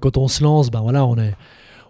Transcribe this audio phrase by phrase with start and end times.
[0.00, 1.34] quand on se lance, ben voilà, on est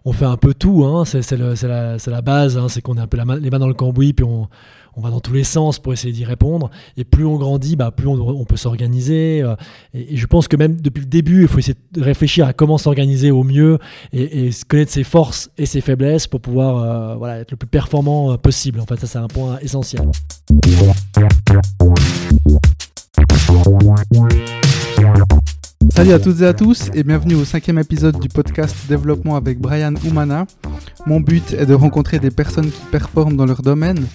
[0.06, 1.04] on fait un peu tout, hein.
[1.06, 2.68] c'est la, la, base, hein.
[2.68, 4.48] c'est qu'on est un peu les mains dans le cambouis, puis on,
[4.96, 6.70] on, va dans tous les sens pour essayer d'y répondre.
[6.98, 9.40] Et plus on grandit, bah, plus on, peut s'organiser.
[9.42, 9.56] Euh.
[9.94, 12.76] et, je pense que même depuis le début, il faut essayer de réfléchir à comment
[12.76, 13.78] s'organiser au mieux
[14.12, 18.32] et, connaître ses forces et ses faiblesses pour pouvoir euh, voilà, être le plus performant
[18.32, 18.80] euh, possible.
[18.80, 20.02] En fait, ça c'est un point essentiel.
[25.90, 29.58] Salut à toutes et à tous et bienvenue au cinquième épisode du podcast Développement avec
[29.58, 30.46] Brian Oumana.
[31.06, 34.06] Mon but est de rencontrer des personnes qui performent dans leur domaine.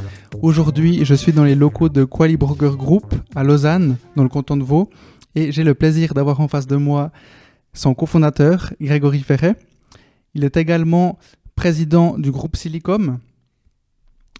[0.41, 4.63] Aujourd'hui, je suis dans les locaux de Quali Group à Lausanne, dans le canton de
[4.63, 4.90] Vaud,
[5.35, 7.12] et j'ai le plaisir d'avoir en face de moi
[7.73, 9.55] son cofondateur, Grégory Ferret.
[10.34, 11.20] Il est également
[11.55, 13.20] président du groupe Silicom.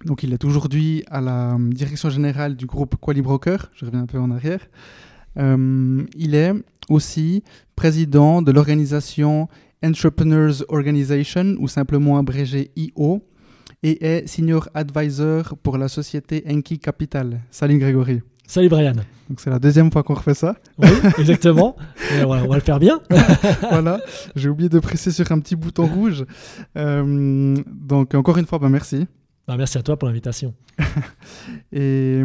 [0.06, 3.70] Donc il est aujourd'hui à la direction générale du groupe Quali Broker.
[3.76, 4.62] Je reviens un peu en arrière.
[5.38, 6.54] Euh, il est
[6.90, 7.44] aussi
[7.76, 9.48] président de l'organisation
[9.84, 13.22] Entrepreneurs Organization, ou simplement abrégé IO,
[13.84, 17.40] et est senior advisor pour la société Enki Capital.
[17.50, 18.22] Salut Grégory.
[18.46, 18.96] Salut Brian.
[19.30, 20.56] Donc c'est la deuxième fois qu'on refait ça.
[20.80, 21.76] Oui, exactement.
[22.26, 23.00] on va le faire bien.
[23.70, 24.02] voilà.
[24.36, 26.26] J'ai oublié de presser sur un petit bouton rouge.
[26.76, 29.06] Euh, donc encore une fois, bah, merci.
[29.48, 30.56] Bah, merci à toi pour l'invitation.
[31.72, 32.24] et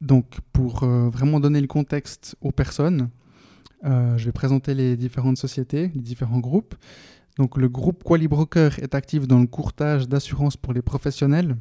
[0.00, 3.10] donc, pour euh, vraiment donner le contexte aux personnes,
[3.84, 6.74] euh, je vais présenter les différentes sociétés, les différents groupes.
[7.36, 11.56] Donc, le groupe Qualibroker est actif dans le courtage d'assurance pour les professionnels.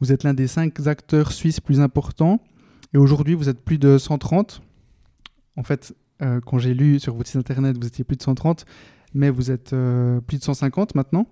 [0.00, 2.40] Vous êtes l'un des cinq acteurs suisses plus importants
[2.94, 4.62] et aujourd'hui, vous êtes plus de 130.
[5.56, 8.64] En fait, euh, quand j'ai lu sur votre site internet, vous étiez plus de 130,
[9.14, 9.74] mais vous êtes
[10.26, 11.26] plus de 150 maintenant.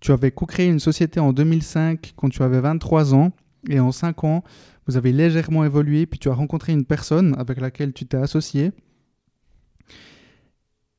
[0.00, 3.32] Tu avais co-créé une société en 2005 quand tu avais 23 ans
[3.68, 4.44] et en 5 ans,
[4.86, 8.72] vous avez légèrement évolué, puis tu as rencontré une personne avec laquelle tu t'es associé.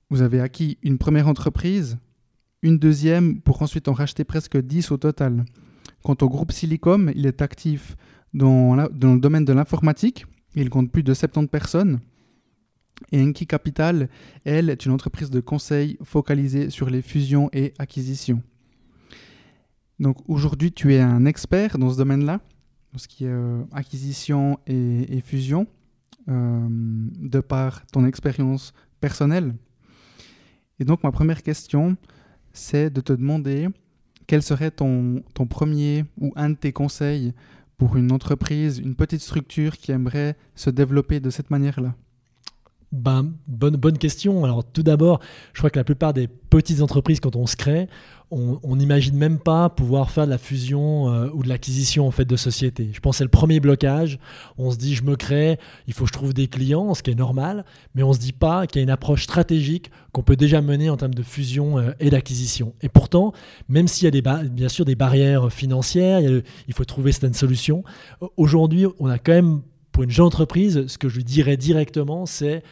[0.10, 1.98] Vous avez acquis une première entreprise,
[2.62, 5.46] une deuxième, pour ensuite en racheter presque 10 au total.
[6.04, 7.96] Quant au groupe Silicom, il est actif
[8.34, 10.26] dans, dans le domaine de l'informatique.
[10.56, 12.00] Il compte plus de 70 personnes.
[13.12, 14.10] Et Enki Capital,
[14.46, 18.42] elle, est une entreprise de conseil focalisée sur les fusions et acquisitions.
[20.00, 22.40] Donc aujourd'hui, tu es un expert dans ce domaine-là
[23.00, 25.68] ce qui est euh, acquisition et, fusion,
[26.30, 29.54] euh, de par ton expérience personnelle.
[30.80, 31.98] Et donc ma première question,
[32.54, 33.70] c'est de te demander
[34.28, 37.34] quel serait ton, ton premier ou un de tes conseils
[37.78, 41.96] pour une entreprise, une petite structure qui aimerait se développer de cette manière-là?
[42.96, 44.44] Ben, bonne, bonne question.
[44.44, 45.20] Alors tout d'abord,
[45.54, 47.88] je crois que la plupart des petites entreprises, quand on se crée,
[48.32, 52.26] on n'imagine même pas pouvoir faire de la fusion euh, ou de l'acquisition en fait
[52.26, 52.90] de sociétés.
[52.92, 54.20] Je pense que c'est le premier blocage.
[54.58, 57.12] On se dit je me crée, il faut que je trouve des clients, ce qui
[57.12, 60.36] est normal, mais on se dit pas qu'il y a une approche stratégique qu'on peut
[60.36, 62.74] déjà mener en termes de fusion euh, et d'acquisition.
[62.82, 63.32] Et pourtant,
[63.70, 67.84] même s'il y a des bien sûr des barrières financières, il faut trouver certaines solutions.
[68.38, 69.62] Aujourd'hui, on a quand même
[69.96, 72.64] pour une jeune entreprise, ce que je lui dirais directement, c'est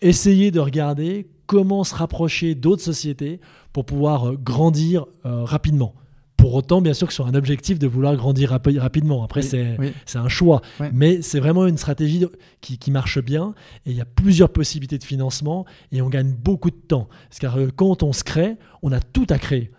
[0.00, 3.40] essayer de regarder comment se rapprocher d'autres sociétés
[3.72, 5.96] pour pouvoir euh, grandir euh, rapidement.
[6.36, 9.24] Pour autant, bien sûr, que ce soit un objectif de vouloir grandir rapidement.
[9.24, 9.76] Après, c'est
[10.14, 10.62] un choix.
[10.92, 12.24] Mais c'est vraiment une stratégie
[12.60, 13.54] qui, qui, marche bien.
[13.84, 17.08] Et il y a plusieurs possibilités de financement et on gagne beaucoup de temps.
[17.30, 19.72] Parce que euh, quand on se crée, on a tout à créer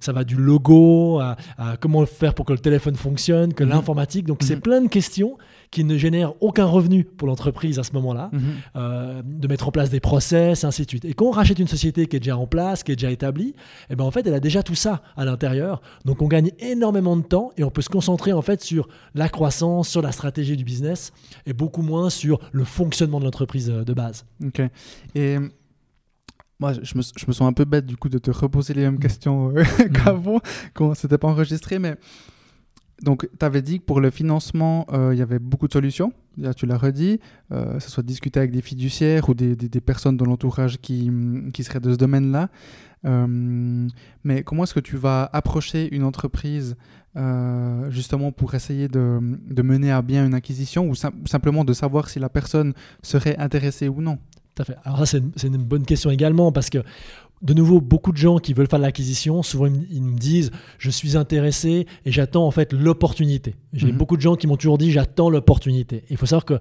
[0.00, 1.36] ça va du logo à,
[1.80, 3.70] comment faire pour que le téléphone fonctionne, que mhm.
[3.70, 4.26] l'informatique.
[4.26, 4.62] Donc, c'est mhm.
[4.62, 5.38] plein de questions
[5.70, 8.40] qui ne génèrent aucun revenu pour l'entreprise à ce moment-là, mhm.
[8.76, 11.04] euh, de mettre en place des process, ainsi de suite.
[11.04, 13.54] Et quand on rachète une société qui est déjà en place, qui est déjà établie,
[13.90, 15.80] eh ben en fait, elle a déjà tout ça à l'intérieur.
[16.04, 19.28] Donc, on gagne énormément de temps et on peut se concentrer en fait sur la
[19.28, 21.12] croissance, sur la stratégie du business
[21.46, 24.24] et beaucoup moins sur le fonctionnement de l'entreprise euh, de base.
[24.44, 24.62] Ok.
[25.14, 25.38] Et
[26.60, 28.82] moi, je me, je me, sens un peu bête du coup de te reposer les
[28.82, 29.00] mêmes mm.
[29.00, 29.92] questions euh, mm.
[29.92, 30.40] qu'avant,
[30.74, 31.96] quand c'était pas enregistré, mais
[33.02, 36.12] donc tu avais dit que pour le financement, euh, il y avait beaucoup de solutions.
[36.56, 37.18] Tu l'as redit,
[37.50, 41.10] euh, que ce soit discuter avec des fiduciaires ou des, personnes dans l'entourage qui,
[41.52, 42.48] qui, seraient de ce domaine-là.
[43.04, 46.76] mais comment est-ce que tu vas approcher une entreprise
[47.88, 52.20] justement pour essayer de, de, mener à bien une acquisition ou simplement de savoir si
[52.20, 54.18] la personne serait intéressée ou non?
[54.64, 54.76] Fait.
[54.84, 56.78] Alors ça, c'est une, bonne question également parce que
[57.42, 60.90] de nouveau, beaucoup de gens qui veulent faire de l'acquisition, souvent ils me disent je
[60.90, 63.54] suis intéressé et j'attends en fait l'opportunité.
[63.72, 63.96] J'ai Mhm.
[63.98, 66.04] beaucoup de gens qui m'ont toujours dit j'attends l'opportunité.
[66.10, 66.58] Il faut savoir que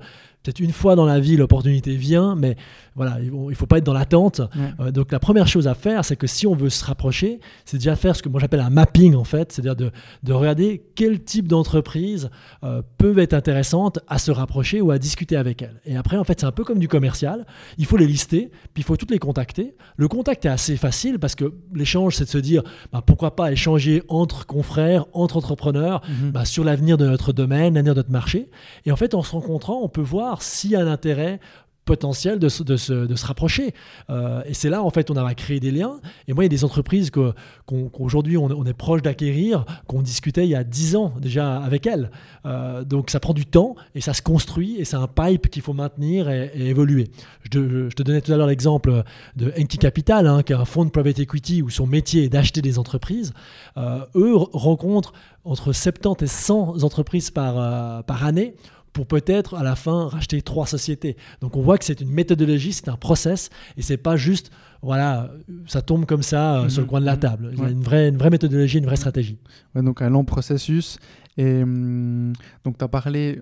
[0.47, 2.55] peut-être une fois dans la vie l'opportunité vient, mais
[2.95, 4.39] voilà, il ne faut pas être dans l'attente.
[4.55, 4.85] Ouais.
[4.87, 7.77] Euh, donc la première chose à faire, c'est que si on veut se rapprocher, c'est
[7.77, 9.91] déjà faire ce que moi j'appelle un mapping en fait, c'est-à-dire de,
[10.23, 12.29] de regarder quel type d'entreprise
[12.63, 15.79] euh, peuvent être intéressantes à se rapprocher ou à discuter avec elles.
[15.85, 17.45] Et après en fait c'est un peu comme du commercial,
[17.77, 19.75] il faut les lister, puis il faut toutes les contacter.
[19.97, 23.51] Le contact est assez facile parce que l'échange c'est de se dire bah, pourquoi pas
[23.51, 26.31] échanger entre confrères, entre entrepreneurs Mhm.
[26.31, 28.49] bah, sur l'avenir de notre domaine, l'avenir de notre marché.
[28.85, 31.39] Et en fait, en se rencontrant, on peut voir s'il y a un intérêt
[31.87, 33.73] potentiel de se, de se, de se rapprocher.
[34.11, 35.99] Euh, et c'est là, en fait, on a créé des liens.
[36.27, 40.49] Et moi, il y a des entreprises qu'aujourd'hui, on, est proche d'acquérir, qu'on discutait il
[40.49, 42.11] y a 10 ans déjà avec elles.
[42.45, 45.63] Euh, donc, ça prend du temps et ça se construit et c'est un pipe qu'il
[45.63, 47.09] faut maintenir et, évoluer.
[47.43, 49.03] Je te, je te donnais tout à l'heure l'exemple
[49.37, 52.29] de Enki Capital, hein, qui est un fonds de private equity où son métier est
[52.29, 53.33] d'acheter des entreprises.
[53.77, 55.13] Euh, eux rencontrent
[55.45, 58.55] entre 70 et 100 entreprises par, par année
[58.97, 61.17] pour peut-être à la fin racheter trois sociétés.
[61.41, 64.49] Donc on voit que c'est une méthodologie, c'est un process et c'est pas juste
[64.81, 65.29] voilà,
[65.67, 67.19] ça tombe comme ça euh, sur le Mhm, coin de la mhm.
[67.19, 67.49] table.
[67.53, 69.37] Il y a une vraie, une vraie méthodologie, une vraie stratégie.
[69.75, 70.97] Ouais, donc un long processus.
[71.37, 72.33] Et hum,
[72.63, 73.39] donc tu as parlé,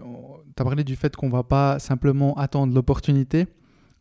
[0.56, 3.48] t'as parlé du fait qu'on va pas simplement attendre l'opportunité.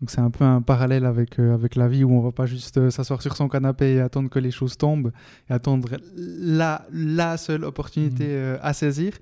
[0.01, 2.47] Donc c'est un peu un parallèle avec, euh, avec la vie où on va pas
[2.47, 5.13] juste euh, s'asseoir sur son canapé et attendre que les choses tombent
[5.49, 8.59] et attendre la, la seule opportunité Mhm.
[8.61, 9.13] à saisir.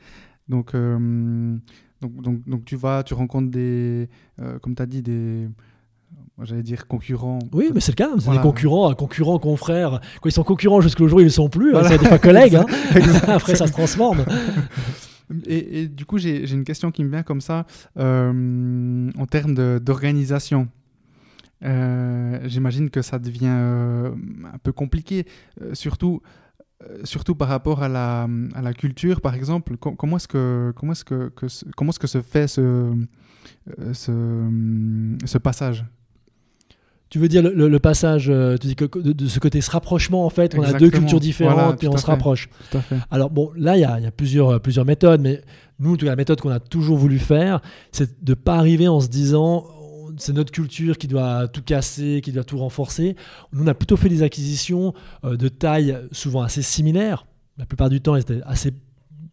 [0.49, 1.56] Donc, euh,
[2.02, 4.08] donc, donc, donc tu vas, tu rencontres des,
[4.40, 5.49] euh, comme tu as dit, des,
[6.37, 7.38] moi, j'allais dire concurrents.
[7.52, 8.10] Oui, mais c'est le cas.
[8.19, 8.40] C'est Voilà.
[8.40, 10.00] des concurrents, euh, concurrents, confrères.
[10.20, 11.88] Quand ils sont concurrents jusqu'au jour où ils ne le sont plus, Voilà.
[11.88, 12.56] c'est des fois collègues.
[12.56, 12.66] hein.
[13.28, 14.25] Après, ça se transforme.
[15.46, 17.64] Et, et du coup, j'ai une question qui me vient comme ça
[17.99, 20.69] euh, en termes d'organisation.
[21.64, 24.10] Euh, J'imagine que ça devient euh,
[24.52, 25.26] un peu compliqué,
[25.60, 26.28] euh, surtout, euh,
[27.05, 29.76] surtout par rapport à la, à la culture, par exemple.
[29.76, 31.46] Com- comment est-ce que, comment est-ce que, que
[31.76, 34.12] comment est-ce que se fait ce, euh, ce,
[35.26, 35.84] ce passage?
[37.08, 39.61] Tu veux dire le, le- le passage, euh, tu dis que de, de ce côté
[39.61, 42.11] ce rapprochement en fait, on a deux cultures différentes Voilà, tout on se fait.
[42.11, 42.49] rapproche.
[42.70, 42.96] Tout à fait.
[43.11, 45.43] Alors bon, là il y a, y a plusieurs, euh, plusieurs méthodes, mais
[45.78, 48.88] nous, en tout cas, la méthode qu'on a toujours voulu faire, c'est de pas arriver
[48.88, 49.67] en se disant
[50.23, 53.17] c'est notre culture qui doit tout casser, qui doit tout renforcer.
[53.53, 57.27] Nous, on a plutôt fait des acquisitions euh, de taille souvent assez similaires.
[57.59, 58.73] La plupart du temps, elles étaient assez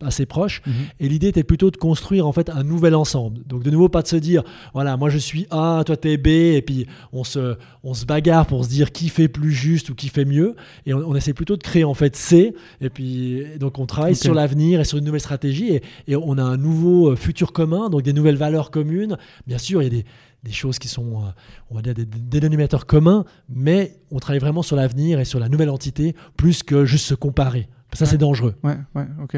[0.02, 0.74] assez proches Mhm.
[1.02, 3.42] et l'idée était plutôt de construire en fait un nouvel ensemble.
[3.46, 4.44] Donc de nouveau pas de se dire
[4.74, 8.46] voilà moi je suis A, toi t'es B et puis on se on se bagarre
[8.46, 10.56] pour se dire qui fait plus juste ou qui fait mieux
[10.86, 14.16] et on, on essaie plutôt de créer en fait C et puis donc on travaille
[14.16, 17.52] sur l'avenir et sur une nouvelle stratégie et, et on a un nouveau euh, futur
[17.52, 19.18] commun donc des nouvelles valeurs communes.
[19.48, 20.06] Bien sûr il y a des
[20.44, 21.30] des choses qui sont, euh,
[21.70, 25.50] on va dire, des, dénominateurs communs, mais on travaille vraiment sur l'avenir et sur la
[25.50, 27.68] nouvelle entité, plus que juste se comparer.
[27.94, 28.12] Ça, Ouais.
[28.12, 28.56] c'est dangereux.
[28.64, 29.36] Ouais, ouais, ok.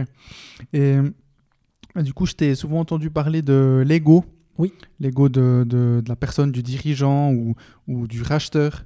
[0.73, 4.25] Et euh, du coup, je t'ai souvent entendu parler de l'ego.
[4.57, 4.73] Oui.
[4.99, 7.55] L'ego de, de, de la personne, du dirigeant ou,
[7.87, 8.85] ou du racheteur.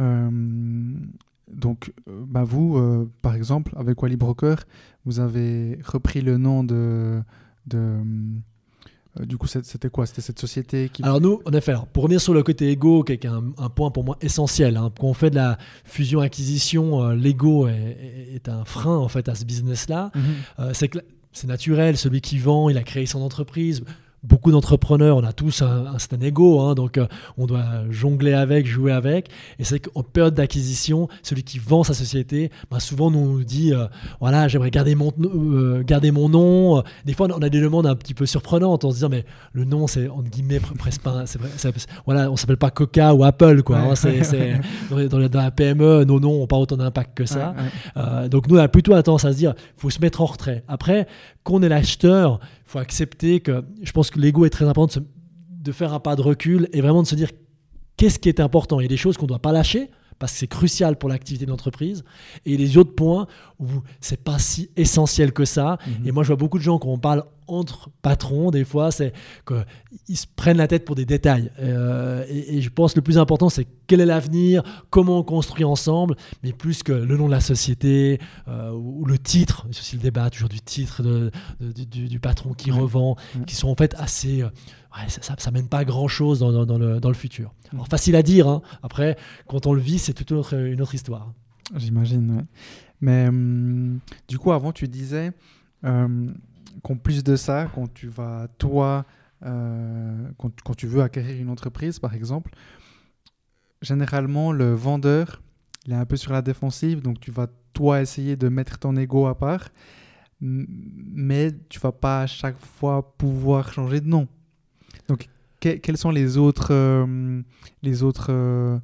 [0.00, 0.28] Euh,
[1.50, 4.64] donc, bah vous, euh, par exemple, avec Wally Broker,
[5.04, 7.22] vous avez repris le nom de.
[7.66, 7.98] de
[9.20, 10.06] du coup, c'était quoi?
[10.06, 11.02] C'était cette société qui.
[11.02, 13.68] Alors nous, en effet, alors, pour revenir sur le côté ego, qui est un, un
[13.68, 18.64] point pour moi essentiel, hein, quand on fait de la fusion-acquisition, euh, l'ego est, un
[18.64, 20.10] frein en fait à ce business-là.
[20.14, 20.22] Mhm.
[20.60, 20.72] Euh,
[21.32, 23.82] c'est naturel, celui qui vend, il a créé son entreprise.
[24.26, 27.06] Beaucoup d'entrepreneurs, on a tous un, un certain ego, hein, donc euh,
[27.38, 29.28] on doit jongler avec, jouer avec.
[29.58, 33.44] Et c'est qu'en période d'acquisition, celui qui vend sa société, ben, souvent nous, on nous
[33.44, 33.86] dit euh,
[34.20, 36.82] voilà, j'aimerais garder mon, euh, garder mon nom.
[37.04, 39.64] Des fois, on a des demandes un petit peu surprenantes en se disant mais le
[39.64, 41.24] nom, c'est entre guillemets pre- presque pas.
[42.04, 43.78] voilà, on s'appelle pas Coca ou Apple, quoi.
[43.78, 43.94] Hein,
[45.10, 47.54] dans, la PME, nos noms n'ont pas autant d'impact que ça.
[48.30, 50.64] Donc nous, on a plutôt tendance à se dire, faut se mettre en retrait.
[50.68, 51.06] Après,
[51.46, 55.00] qu'on est l'acheteur, il faut accepter que, je pense que l'ego est très important
[55.48, 57.30] de, faire un pas de recul et vraiment de se dire,
[57.96, 58.80] qu'est-ce qui est important.
[58.80, 59.88] Il y a des choses qu'on ne doit pas lâcher
[60.18, 62.04] parce que c'est crucial pour l'activité de l'entreprise.
[62.44, 63.26] Et les autres points
[63.58, 63.66] où
[64.00, 65.78] c'est pas si essentiel que ça.
[65.86, 66.08] Mhm.
[66.08, 69.12] Et moi, je vois beaucoup de gens quand on parle entre patrons, des fois, c'est
[69.46, 71.50] qu'ils se prennent la tête pour des détails.
[71.60, 75.22] Euh, et, et je pense que le plus important, c'est quel est l'avenir, comment on
[75.22, 78.18] construit ensemble, mais plus que le nom de la société
[78.48, 79.66] euh, ou, ou le titre.
[79.70, 81.30] C'est aussi le débat toujours du titre de-
[81.60, 82.80] de- du- du, du patron qui Ouais.
[82.80, 83.44] revend, Ouais.
[83.46, 84.42] qui sont en fait assez.
[84.42, 84.48] euh,
[85.08, 87.52] ça, ça, ça mène pas à grand chose dans, le, futur.
[87.90, 88.48] Facile à dire.
[88.48, 88.62] hein.
[88.82, 91.32] Après, quand on le vit, c'est toute une autre, une autre histoire.
[91.74, 92.44] J'imagine, ouais.
[93.00, 93.98] Mais hum,
[94.28, 95.32] du coup, avant, tu disais
[95.84, 96.30] euh,
[96.82, 99.04] qu'en plus de ça, quand tu vas, toi,
[99.44, 102.52] euh, quand, quand tu veux acquérir une entreprise, par exemple,
[103.82, 105.42] généralement, le vendeur,
[105.86, 108.96] il est un peu sur la défensive, donc tu vas toi essayer de mettre ton
[108.96, 109.68] ego à part,
[110.40, 114.26] mais tu vas pas à chaque fois pouvoir changer de nom.
[115.82, 117.42] Quels sont les autres, euh,
[117.82, 118.78] les autres euh,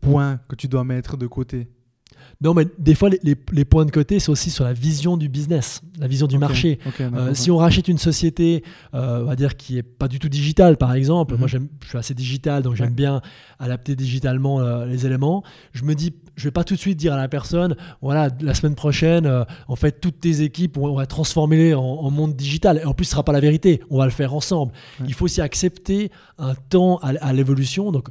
[0.00, 1.68] points que tu dois mettre de côté?
[2.40, 5.28] Non, mais des fois, les, les, points de côté, c'est aussi sur la vision du
[5.28, 6.78] business, la vision du marché.
[7.00, 8.62] Euh, si on rachète une société,
[8.94, 11.68] euh, on va dire, qui est pas du tout digitale, par exemple, moi mhm.
[11.82, 13.22] je suis assez digital, donc j'aime bien
[13.58, 15.42] adapter digitalement euh, les éléments.
[15.72, 18.54] Je me dis, je vais pas tout de suite dire à la personne, voilà, la
[18.54, 22.78] semaine prochaine, en fait, toutes tes équipes, on, va transformer en, en, monde digital.
[22.78, 24.72] Et en plus, ce sera pas la vérité, on va le faire ensemble.
[25.06, 27.92] Il faut aussi accepter un temps à, à l'évolution.
[27.92, 28.08] Donc,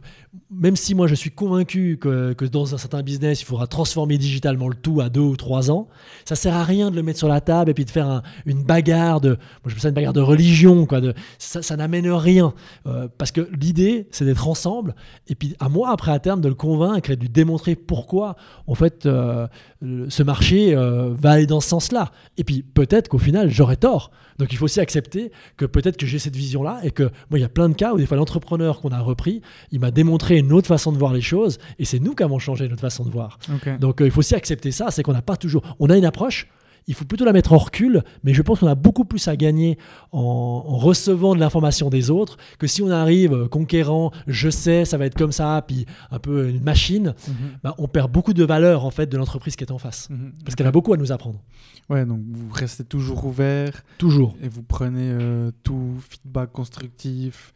[0.50, 4.18] même si moi je suis convaincu que, que dans un certain business, il faudra transformer
[4.18, 5.88] digitalement le tout à deux ou trois ans,
[6.26, 8.64] ça sert à rien de le mettre sur la table et puis de faire une
[8.64, 11.02] bagarre de, moi je ça une bagarre de religion, quoi.
[11.02, 12.54] De, ça, n'amène rien
[12.86, 14.96] euh, parce que l'idée c'est d'être ensemble
[15.28, 18.36] et puis à moi après à terme de le convaincre et de lui démontrer pourquoi
[18.68, 19.48] en fait euh,
[19.82, 22.12] ce marché euh, va aller dans ce sens-là.
[22.38, 24.12] Et puis peut-être qu'au final j'aurai tort.
[24.40, 27.42] Donc il faut aussi accepter que peut-être que j'ai cette vision-là et que moi il
[27.42, 29.42] y a plein de cas où des fois l'entrepreneur qu'on a repris,
[29.72, 32.40] il m'a démontré une autre façon de voir les choses et c'est nous qui avons
[32.40, 33.40] changé notre façon de voir.
[33.80, 35.64] Donc il faut aussi accepter ça, c'est qu'on n'a pas toujours.
[35.80, 36.48] On a une approche,
[36.88, 39.36] il faut plutôt la mettre en recul, mais je pense qu'on a beaucoup plus à
[39.36, 39.78] gagner
[40.12, 44.98] en, recevant de l'information des autres que si on arrive euh, conquérant, je sais, ça
[44.98, 47.36] va être comme ça, puis un peu une machine, mhm.
[47.64, 50.34] bah, on perd beaucoup de valeur en fait de l'entreprise qui est en face, mhm.
[50.46, 51.42] parce qu'elle a beaucoup à nous apprendre.
[51.90, 53.84] Ouais, donc vous restez toujours ouvert.
[53.98, 54.36] Toujours.
[54.42, 57.54] Et vous prenez euh, tout feedback constructif,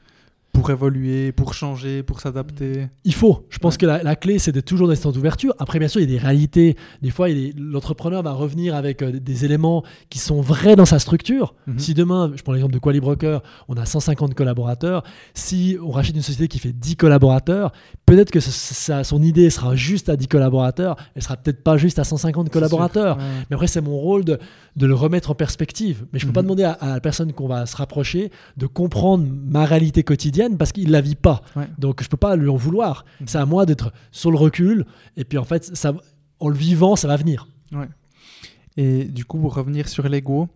[0.51, 2.87] pour évoluer, pour changer, pour s'adapter.
[3.03, 3.45] Il faut.
[3.49, 5.53] Je pense que la, clé, c'est d'être toujours dans cette ouverture.
[5.59, 6.75] Après, bien sûr, il y a des réalités.
[7.01, 7.27] Des fois,
[7.57, 11.55] l'entrepreneur va revenir avec euh, des éléments qui sont vrais dans sa structure.
[11.67, 11.79] Mhm.
[11.79, 15.03] Si demain, je prends l'exemple de Quali Broker, on a 150 collaborateurs.
[15.33, 17.71] Si on rachète une société qui fait 10 collaborateurs,
[18.05, 20.97] peut-être que son idée sera juste à 10 collaborateurs.
[21.15, 23.17] Elle sera peut-être pas juste à 150 collaborateurs.
[23.49, 24.37] Mais après, c'est mon rôle de,
[24.79, 26.05] le remettre en perspective.
[26.11, 26.47] Mais je ne peux pas mhm.
[26.47, 30.71] demander à, à la personne qu'on va se rapprocher de comprendre ma réalité quotidienne parce
[30.71, 31.41] qu'il la vit pas.
[31.77, 33.05] Donc je peux pas lui en vouloir.
[33.19, 33.27] Mhm.
[33.27, 34.85] C'est à moi d'être sur le recul
[35.17, 35.93] et puis en fait ça,
[36.39, 37.47] en le vivant ça va venir.
[38.77, 40.47] Et du coup pour revenir sur l'ego,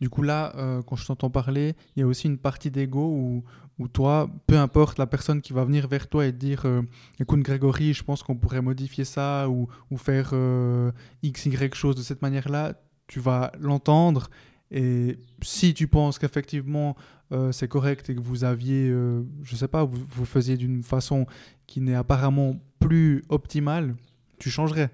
[0.00, 3.04] du coup là euh, quand je t'entends parler, il y a aussi une partie d'ego
[3.04, 3.44] où,
[3.80, 6.82] où toi, peu importe la personne qui va venir vers toi et te dire euh,
[7.18, 11.96] écoute Grégory, je pense qu'on pourrait modifier ça ou, ou faire euh, x y chose
[11.96, 12.74] de cette manière-là,
[13.06, 14.28] tu vas l'entendre
[14.70, 16.96] et si tu penses qu'effectivement
[17.32, 21.26] euh, c'est correct et que vous aviez, euh, je sais pas, vous, faisiez d'une façon
[21.66, 23.94] qui n'est apparemment plus optimale,
[24.38, 24.90] tu changerais.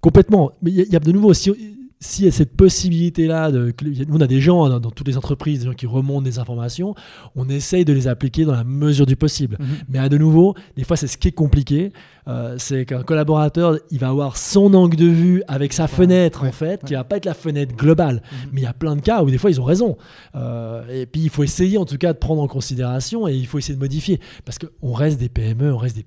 [0.00, 0.50] Complètement.
[0.62, 3.72] Mais il y, a de nouveau, si, s'il y a cette possibilité-là, de,
[4.10, 6.94] on a des gens hein, dans, toutes les entreprises, des gens qui remontent des informations,
[7.34, 9.56] on essaye de les appliquer dans la mesure du possible.
[9.58, 9.66] Mhm.
[9.88, 11.92] Mais à de nouveau, des fois, c'est ce qui est compliqué.
[12.28, 16.52] Euh, c'est qu'un collaborateur, il va avoir son angle de vue avec sa fenêtre, en
[16.52, 18.16] fait, qui va pas être la fenêtre globale.
[18.16, 18.50] Mhm.
[18.52, 19.96] Mais il y a plein de cas où des fois, ils ont raison.
[20.34, 23.46] Euh, et puis, il faut essayer, en tout cas, de prendre en considération et il
[23.46, 24.20] faut essayer de modifier.
[24.44, 26.04] Parce qu'on reste des PME, on reste des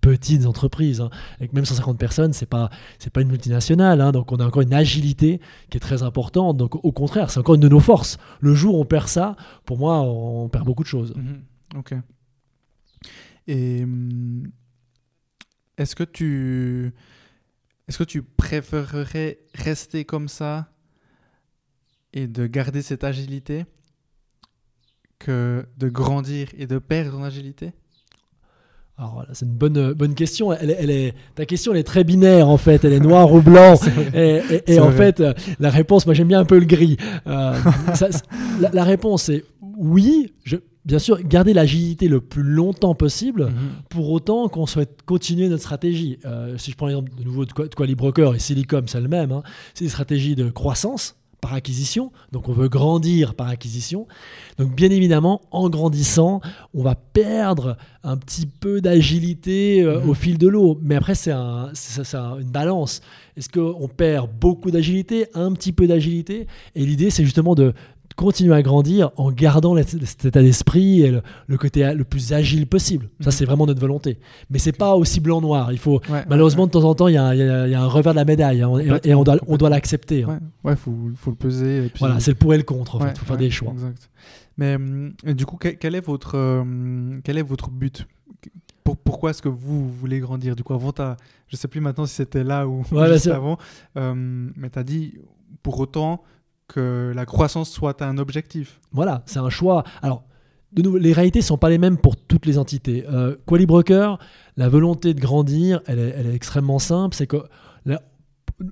[0.00, 1.00] petites entreprises.
[1.00, 1.10] Hein.
[1.38, 2.70] Avec même 150 personnes, c'est pas
[3.12, 4.00] pas une multinationale.
[4.00, 4.12] Hein.
[4.12, 5.40] donc on a encore une agilité
[5.70, 6.56] qui est très importante.
[6.56, 8.18] Donc au contraire, c'est encore une de nos forces.
[8.40, 11.14] Le jour où on perd ça, pour moi, on perd beaucoup de choses.
[11.14, 11.42] Mhm.
[11.76, 11.94] Ok.
[13.46, 14.50] Et hum,
[15.76, 16.92] est-ce que tu
[17.88, 20.70] est-ce que tu préférerais rester comme ça
[22.12, 23.66] et de garder cette agilité
[25.18, 27.72] que de grandir et de perdre en agilité?
[28.96, 30.52] Alors c'est une bonne, bonne question.
[30.52, 32.84] Elle, elle, est, ta question elle est très binaire en fait.
[32.84, 33.74] Elle est noire ou blanc.
[34.14, 35.22] et, en fait,
[35.58, 36.96] la réponse, moi j'aime bien un peu le gris.
[37.26, 37.58] Euh,
[38.72, 40.32] la, réponse est oui.
[40.44, 43.52] Je, bien sûr, garder l'agilité le plus longtemps possible, mhm.
[43.88, 46.18] pour autant qu'on souhaite continuer notre stratégie.
[46.24, 49.32] Euh, si je prends l'exemple de nouveau de Quali Broker et Silicom, c'est le même.
[49.32, 49.42] Hein.
[49.74, 54.06] c'est une stratégie de croissance par acquisition, donc on veut grandir par acquisition.
[54.56, 56.40] Donc bien évidemment, en grandissant,
[56.72, 60.08] on va perdre un petit peu d'agilité euh, mhm.
[60.08, 60.78] au fil de l'eau.
[60.80, 61.70] Mais après, c'est un,
[62.40, 63.02] une balance.
[63.36, 67.74] Est-ce qu'on perd beaucoup d'agilité, un petit peu d'agilité Et l'idée, c'est justement de,
[68.16, 73.08] continuer à grandir en gardant cet état d'esprit et le, côté le plus agile possible.
[73.20, 73.32] Ça, mhm.
[73.32, 74.18] c'est vraiment notre volonté.
[74.50, 75.72] Mais c'est pas aussi blanc-noir.
[75.72, 78.62] Il faut malheureusement de temps en temps, il y, a, un revers de la médaille
[78.62, 80.24] hein, et, on doit, on doit l'accepter.
[80.24, 80.40] Hein.
[80.62, 81.90] Ouais, faut, faut le peser.
[81.98, 82.96] Voilà, c'est le pour et le contre.
[82.96, 83.72] En fait, faut faire des choix.
[83.72, 84.10] Exact.
[84.56, 88.06] Mais euh, du coup, quel, est votre euh, quel est votre but?
[88.84, 90.54] Pourquoi est-ce que vous, voulez grandir?
[90.54, 90.92] Du coup, avant,
[91.48, 93.58] je sais plus maintenant si c'était là ou juste avant,
[93.96, 95.14] euh, mais tu as dit,
[95.62, 96.22] pour autant,
[96.68, 98.80] que la croissance soit un objectif.
[98.92, 99.84] Voilà, c'est un choix.
[100.02, 100.24] Alors,
[100.72, 103.04] de nouveau, les réalités ne sont pas les mêmes pour toutes les entités.
[103.08, 104.18] Euh, Qualibroker,
[104.56, 107.14] la volonté de grandir, elle est, extrêmement simple.
[107.14, 107.38] C'est que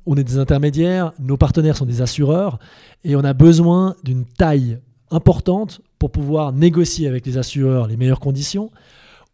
[0.06, 2.58] on est des intermédiaires, nos partenaires sont des assureurs,
[3.02, 4.78] et on a besoin d'une taille
[5.10, 8.70] importante pour pouvoir négocier avec les assureurs les meilleures conditions.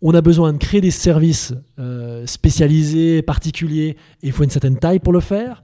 [0.00, 4.78] On a besoin de créer des services euh, spécialisés, particuliers, et il faut une certaine
[4.78, 5.62] taille pour le faire.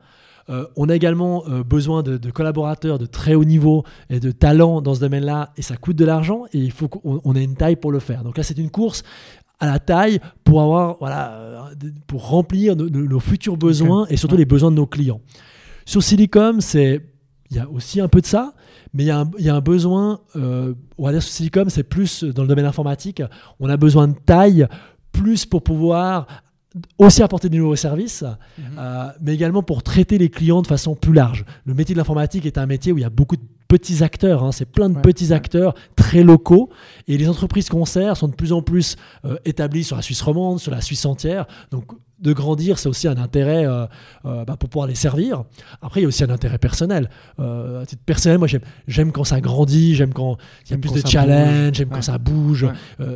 [0.50, 4.30] Euh, on a également euh, besoin de, de collaborateurs de très haut niveau et de
[4.30, 7.44] talents dans ce domaine-là, et ça coûte de l'argent, et il faut qu'on on ait
[7.44, 8.24] une taille pour le faire.
[8.24, 9.02] Donc là, c'est une course
[9.60, 11.62] à la taille pour avoir voilà euh,
[12.06, 14.40] pour remplir nos, futurs besoins et surtout Ouais.
[14.40, 15.20] les besoins de nos clients.
[15.86, 17.00] Sur Silicom, c'est
[17.50, 18.54] il y a aussi un peu de ça,
[18.92, 21.32] mais il y a un, il y a un besoin, euh, on va dire sur
[21.32, 23.22] Silicom, c'est plus dans le domaine informatique,
[23.60, 24.66] on a besoin de taille
[25.12, 26.26] plus pour pouvoir
[26.98, 28.24] aussi apporter de nouveaux services,
[28.78, 31.44] euh, mais également pour traiter les clients de façon plus large.
[31.64, 34.42] Le métier de l'informatique est un métier où il y a beaucoup de petits acteurs,
[34.44, 35.32] hein, c'est plein de Ouais, petits ouais.
[35.32, 36.70] acteurs très locaux,
[37.08, 40.20] et les entreprises qu'on sert sont de plus en plus euh, établies sur la Suisse
[40.22, 41.84] romande, sur la Suisse entière, donc
[42.20, 43.86] de grandir, c'est aussi un intérêt euh,
[44.24, 45.44] euh, bah, pour pouvoir les servir.
[45.82, 47.10] Après, il y a aussi un intérêt personnel.
[47.40, 48.46] Euh, à titre personnel, moi,
[48.86, 51.74] j'aime, quand ça grandit, j'aime quand il y a plus de ça challenge, bouge.
[51.76, 51.94] j'aime Ouais.
[51.96, 52.62] quand ça bouge.
[52.98, 53.06] Ouais.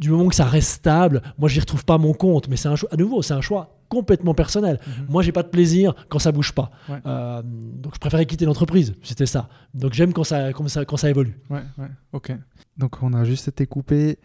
[0.00, 2.48] Du moment que ça reste stable, moi, j'y retrouve pas mon compte.
[2.48, 4.80] Mais c'est un choix, à nouveau, c'est un choix complètement personnel.
[4.86, 5.06] Mhm.
[5.08, 6.70] Moi, j'ai pas de plaisir quand ça bouge pas.
[6.88, 7.00] Ouais.
[7.06, 8.94] Euh, donc, je préférais quitter l'entreprise.
[9.02, 9.48] C'était ça.
[9.74, 11.38] Donc, j'aime quand ça, quand ça, quand ça évolue.
[11.50, 12.32] Ouais, ouais, ok.
[12.76, 14.18] Donc on a juste été coupé,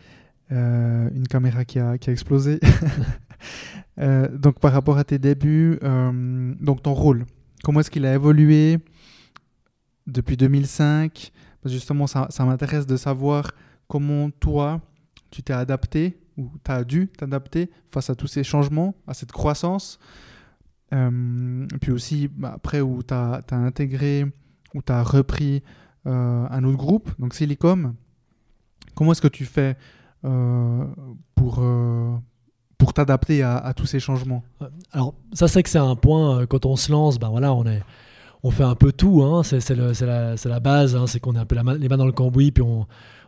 [0.51, 2.59] euh, une caméra qui a, qui a explosé.
[3.97, 5.79] Euh, donc par rapport à tes débuts,
[6.59, 7.25] donc ton rôle,
[7.63, 8.79] comment est-ce qu'il a évolué
[10.05, 13.51] depuis 2005 Parce que Justement, ça, ça m'intéresse de savoir
[13.87, 14.81] comment toi,
[15.35, 19.33] tu t'es adapté ou tu as dû t'adapter face à tous ces changements, à cette
[19.33, 19.99] croissance.
[20.93, 24.25] Euh, puis aussi, bah, après, où tu as, intégré,
[24.73, 25.61] où tu as repris
[26.07, 27.95] euh, un autre groupe, donc Silicom.
[28.95, 29.75] Comment est-ce que tu fais
[30.23, 30.85] euh,
[31.35, 31.61] pour,
[32.77, 34.43] pour t'adapter à, tous ces changements?
[34.93, 37.83] Alors, ça, c'est que c'est un point, quand on se lance, ben voilà, on est.
[38.47, 41.45] On fait un peu tout, hein, c'est la, la base, hein, c'est qu'on a un
[41.45, 42.85] peu la les mains dans le cambouis, puis on,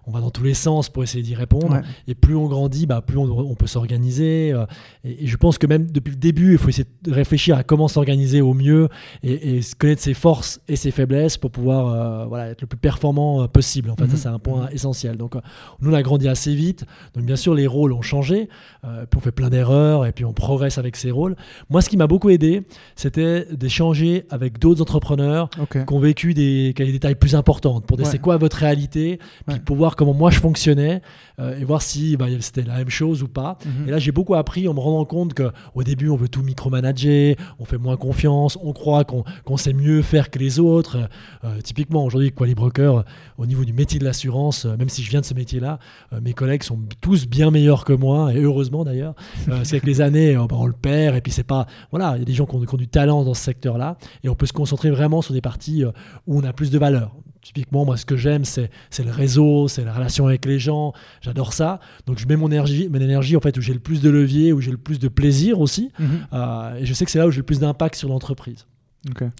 [0.08, 1.70] on va dans tous les sens pour essayer d'y répondre.
[1.72, 1.82] Ouais.
[2.08, 4.52] Et plus on grandit, bah, plus on, on peut s'organiser.
[4.54, 4.66] euh,
[5.04, 7.64] et, et je pense que même depuis le début, il faut essayer de réfléchir à
[7.64, 8.88] comment s'organiser au mieux
[9.24, 13.44] et, connaître ses forces et ses faiblesses pour pouvoir euh, voilà, être le plus performant
[13.44, 13.90] euh, possible.
[13.90, 14.10] En fait, Mhm.
[14.12, 14.70] ça, c'est un point Mhm.
[14.74, 15.18] essentiel.
[15.18, 15.36] Donc,
[15.82, 16.86] nous, on a grandi assez vite.
[17.14, 18.48] Donc, bien sûr, les rôles ont changé.
[18.86, 21.36] euh, puis, on fait plein d'erreurs et puis on progresse avec ces rôles.
[21.70, 22.64] Moi, ce qui m'a beaucoup aidé,
[22.96, 27.86] c'était d'échanger avec d'autres entrepreneurs qui ont vécu des, qui avaient des tailles plus importantes
[27.86, 28.12] pour dire Ouais.
[28.12, 29.60] c'est quoi votre réalité, puis Ouais.
[29.60, 31.02] pour voir comment moi je fonctionnais
[31.40, 33.58] euh, et voir si bah, c'était la même chose ou pas.
[33.66, 33.88] Mhm.
[33.88, 37.36] Et là, j'ai beaucoup appris en me rendant compte qu'au début, on veut tout micromanager,
[37.60, 41.10] on fait moins confiance, on croit qu'on sait mieux faire que les autres.
[41.44, 43.04] Euh, typiquement, aujourd'hui, Qualibroker,
[43.38, 45.80] au niveau du métier de l'assurance, euh, même si je viens de ce métier-là,
[46.22, 49.16] mes collègues sont tous bien meilleurs que moi, et heureusement d'ailleurs.
[49.64, 51.66] C'est avec les années, bah, on le perd, et puis c'est pas.
[51.92, 53.98] Voilà, il y a des gens qui ont, qui ont du talent dans ce secteur-là,
[54.24, 55.84] et on peut se concentrer vraiment sur des parties
[56.28, 57.12] où on a plus de valeur.
[57.48, 60.92] Typiquement, moi, ce que j'aime, c'est le réseau, c'est la relation avec les gens.
[61.22, 61.80] J'adore ça.
[62.06, 64.52] Donc, je mets mon énergie, mon énergie en fait, où j'ai le plus de levier,
[64.52, 65.94] où j'ai le plus de plaisir aussi.
[65.98, 66.28] Mhm.
[66.34, 68.66] Euh, et je sais que c'est là où j'ai le plus d'impact sur l'entreprise.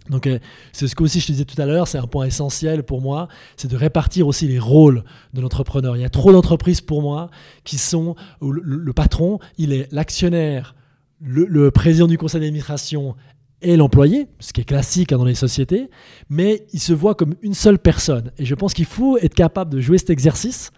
[0.10, 0.40] Donc, euh,
[0.72, 3.02] c'est ce que aussi je te disais tout à l'heure, c'est un point essentiel pour
[3.02, 5.98] moi, c'est de répartir aussi les rôles de l'entrepreneur.
[5.98, 7.30] Il y a trop d'entreprises pour moi
[7.66, 10.76] qui sont où le, le patron, il est l'actionnaire,
[11.20, 13.18] le, le président du conseil d'administration
[13.62, 15.90] et l'employé, ce qui est classique hein, dans les sociétés,
[16.30, 18.32] mais il se voit comme une seule personne.
[18.38, 20.72] Et je pense qu'il faut être capable de jouer cet exercice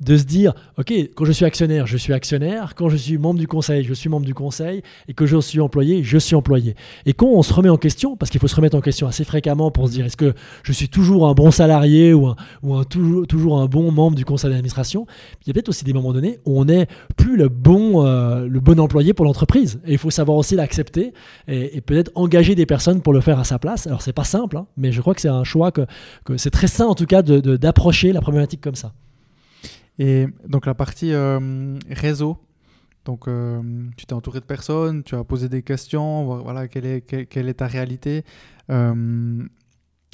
[0.00, 3.38] de se dire, OK, quand je suis actionnaire, je suis actionnaire, quand je suis membre
[3.38, 6.74] du conseil, je suis membre du conseil, et que je suis employé, je suis employé.
[7.06, 9.24] Et quand on se remet en question, parce qu'il faut se remettre en question assez
[9.24, 12.74] fréquemment pour se dire, est-ce que je suis toujours un bon salarié ou, un, ou
[12.74, 15.06] un, toujours, toujours un bon membre du conseil d'administration,
[15.42, 18.46] il y a peut-être aussi des moments donnés où on n'est plus le bon, euh,
[18.46, 19.80] le bon employé pour l'entreprise.
[19.86, 21.12] Et il faut savoir aussi l'accepter
[21.48, 23.86] et, peut-être engager des personnes pour le faire à sa place.
[23.86, 25.82] Alors, c'est pas simple, hein, mais je crois que c'est un choix que,
[26.24, 28.92] que c'est très sain en tout cas d'approcher de, d'approcher la problématique comme ça.
[29.98, 32.38] Et donc la partie euh, réseau,
[33.04, 33.60] donc euh,
[33.96, 37.48] tu t'es entouré de personnes, tu as posé des questions, voilà quelle est, quelle, quelle
[37.48, 38.24] est ta réalité.
[38.70, 39.44] Euh,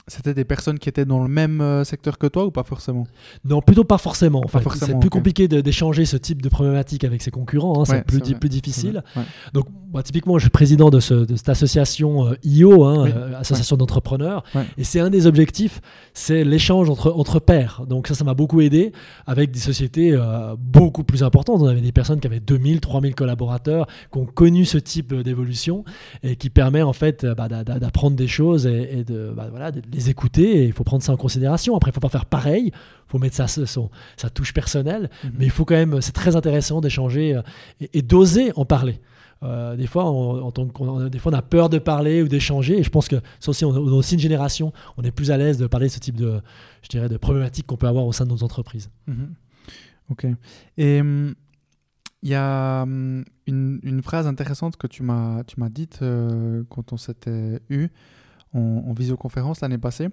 [0.08, 3.06] c'était des personnes qui étaient dans le même euh, secteur que toi ou pas forcément?
[3.44, 4.42] Non, plutôt pas forcément.
[4.74, 7.74] C'est plus compliqué d'échanger ce type de problématique avec ses concurrents.
[7.76, 9.02] hein, Ouais, c'est plus, di- difficile.
[9.16, 9.22] ouais.
[9.54, 9.66] Donc
[10.04, 13.10] typiquement, je suis président de, ce- de cette association euh, IO, hein, Oui.
[13.14, 14.42] euh, association d'entrepreneurs,
[14.76, 15.80] et c'est un des objectifs,
[16.14, 17.82] c'est l'échange entre, entre pairs.
[17.88, 18.92] Donc ça, ça m'a beaucoup aidé
[19.26, 21.60] avec des sociétés euh, beaucoup plus importantes.
[21.62, 25.84] On avait des personnes qui avaient 2000, 3000 collaborateurs, qui ont connu ce type d'évolution
[26.22, 29.48] et qui permet en fait bah, d'a- d'a- d'apprendre des choses et, et de, bah,
[29.50, 30.62] voilà, de les écouter.
[30.62, 31.76] Et il faut prendre ça en considération.
[31.76, 32.72] Après, il faut pas faire pareil.
[32.74, 35.10] Il faut mettre sa, son, sa touche personnelle.
[35.24, 35.32] Mhm.
[35.38, 37.42] Mais il faut quand même, c'est très intéressant d'échanger euh,
[37.80, 39.00] et, et d'oser en parler.
[39.42, 40.64] Euh, des fois, on, en tant
[41.08, 42.78] des fois, on a peur de parler ou d'échanger.
[42.78, 45.30] Et je pense que ça aussi, on, on a aussi une génération, on est plus
[45.30, 46.40] à l'aise de parler de ce type de,
[46.82, 48.90] je dirais, de problématiques qu'on peut avoir au sein de nos entreprises.
[49.06, 49.34] Mhm.
[50.10, 50.26] Ok.
[50.76, 51.34] Et hum,
[52.22, 56.64] il y a hum, une, une phrase intéressante que tu m'as tu m'as dite euh,
[56.68, 57.88] quand on s'était eu
[58.54, 60.08] en, en visioconférence l'année passée.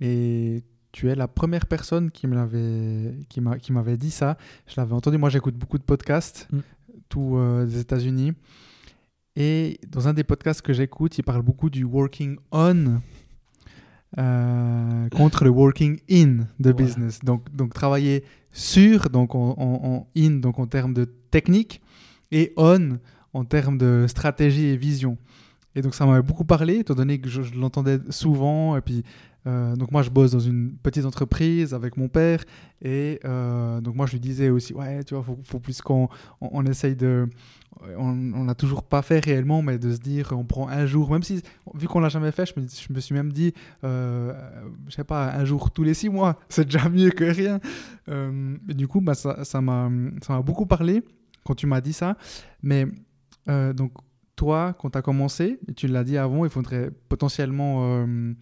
[0.00, 4.36] Et tu es la première personne qui me l'avait qui m'a qui m'avait dit ça.
[4.66, 5.18] Je l'avais entendu.
[5.18, 6.58] Moi, j'écoute beaucoup de podcasts, Mm.
[7.08, 8.32] tous euh, des États-Unis.
[9.36, 13.00] Et dans un des podcasts que j'écoute, il parle beaucoup du working on
[14.18, 16.74] euh, contre le working in de Voilà.
[16.74, 17.18] business.
[17.20, 21.82] Donc, donc travailler sur, donc en, en- en in, donc en termes de technique,
[22.30, 22.98] et on
[23.34, 25.18] en termes de stratégie et vision.
[25.76, 28.78] Et donc ça m'avait beaucoup parlé, étant donné que je, l'entendais souvent.
[28.78, 29.04] Et puis,
[29.46, 32.42] euh, donc moi, je bosse dans une petite entreprise avec mon père.
[32.80, 36.08] Et euh, donc moi, je lui disais aussi, ouais, tu vois, faut, faut plus qu'on
[36.40, 37.28] on, essaye de...
[37.98, 41.22] On n'a toujours pas fait réellement, mais de se dire, on prend un jour, même
[41.22, 41.42] si,
[41.74, 43.52] vu qu'on l'a jamais fait, je me, je me suis même dit,
[43.84, 44.32] euh,
[44.88, 47.60] je sais pas, un jour tous les six mois, c'est déjà mieux que rien.
[48.08, 49.90] Euh, et du coup, bah, ça m'a
[50.22, 51.02] ça beaucoup parlé
[51.44, 52.16] quand tu m'as dit ça.
[52.62, 52.86] Mais
[53.46, 53.92] donc,
[54.36, 58.34] toi, quand tu as commencé, tu l'as dit avant, il faudrait potentiellement, euh,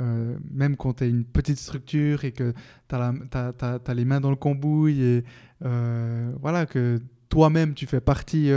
[0.00, 2.54] euh, même quand tu es une petite structure et que
[2.88, 5.24] tu as, les mains dans le cambouis et
[5.64, 8.50] euh, voilà, que toi-même tu fais partie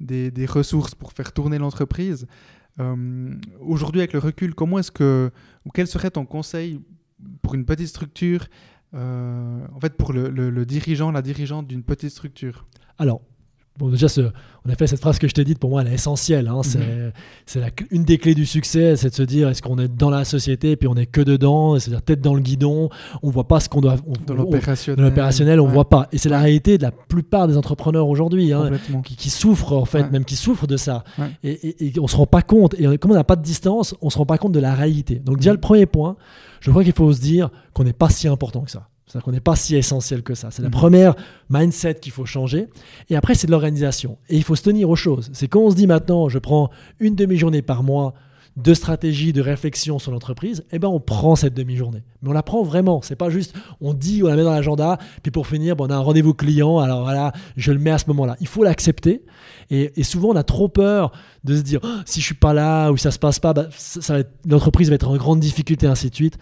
[0.00, 2.26] des, ressources pour faire tourner l'entreprise.
[3.60, 5.30] Aujourd'hui, avec le recul, comment est-ce que,
[5.64, 6.80] ou quel serait ton conseil
[7.42, 8.46] pour une petite structure,
[8.92, 12.66] en fait, pour le, le- le dirigeant, la dirigeante d'une petite structure?
[12.98, 13.22] Alors,
[13.78, 15.94] bon, déjà, ce, en effet, cette phrase que je t'ai dite, pour moi, elle est
[15.94, 16.48] essentielle.
[16.48, 16.60] hein.
[16.62, 20.10] C'est cl- une des clés du succès, c'est de se dire est-ce qu'on est dans
[20.10, 22.88] la société et puis on est que dedans, c'est-à-dire tête dans le guidon,
[23.22, 23.96] on voit pas ce qu'on doit.
[24.06, 24.96] on- Dans on- l'opérationnel.
[24.98, 26.08] dans l'opérationnel, on Ouais, voit pas.
[26.12, 28.52] Et c'est la réalité de la plupart des entrepreneurs aujourd'hui.
[28.52, 28.70] hein,
[29.04, 30.10] qui, qui souffrent en fait, Ouais.
[30.10, 31.02] même qui souffrent de ça.
[31.18, 31.30] Ouais.
[31.42, 32.74] Et, et, et on se rend pas compte.
[32.78, 35.16] Et comme on n'a pas de distance, on se rend pas compte de la réalité.
[35.16, 35.56] Donc déjà Mhm.
[35.56, 36.16] le premier point,
[36.60, 38.88] je crois qu'il faut se dire qu'on n'est pas si important que ça.
[39.12, 40.50] C'est-à-dire qu'on n'est pas si essentiel que ça.
[40.50, 40.72] C'est la Mhm.
[40.72, 41.14] première
[41.50, 42.68] mindset qu'il faut changer.
[43.10, 44.16] Et après, c'est de l'organisation.
[44.30, 45.28] Et il faut se tenir aux choses.
[45.34, 48.14] C'est quand on se dit maintenant, je prends une demi-journée par mois
[48.56, 52.02] de stratégie, de réflexion sur l'entreprise, eh ben on prend cette demi-journée.
[52.22, 53.00] Mais on la prend vraiment.
[53.02, 55.90] C'est pas juste on dit, on la met dans l'agenda, puis pour finir, bon, on
[55.90, 58.36] a un rendez-vous client, alors voilà, je le mets à ce moment-là.
[58.40, 59.24] Il faut l'accepter.
[59.70, 61.12] Et, et souvent, on a trop peur
[61.44, 63.68] de se dire, Oh, si je suis pas là ou ça se passe pas, bah,
[63.76, 66.36] ça, ça l'entreprise va être en grande difficulté, ainsi de suite.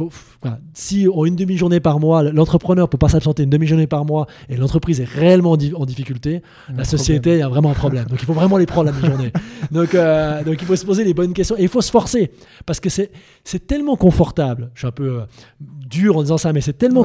[0.00, 0.58] Faut- faut- voilà.
[0.74, 4.56] Si en une demi-journée par mois, l'entrepreneur peut pas s'absenter une demi-journée par mois et
[4.56, 6.42] l'entreprise est réellement en, di- en difficulté,
[6.74, 8.06] la société, il y a vraiment un problème.
[8.06, 9.32] Donc il faut vraiment les prendre la demi-journée.
[9.70, 12.30] donc, euh, donc il faut se poser les bonnes questions et il faut se forcer
[12.66, 13.10] parce que c'est
[13.66, 14.70] tellement confortable.
[14.74, 15.20] Je suis un peu euh,
[15.60, 17.04] dur en disant ça, mais c'est tellement.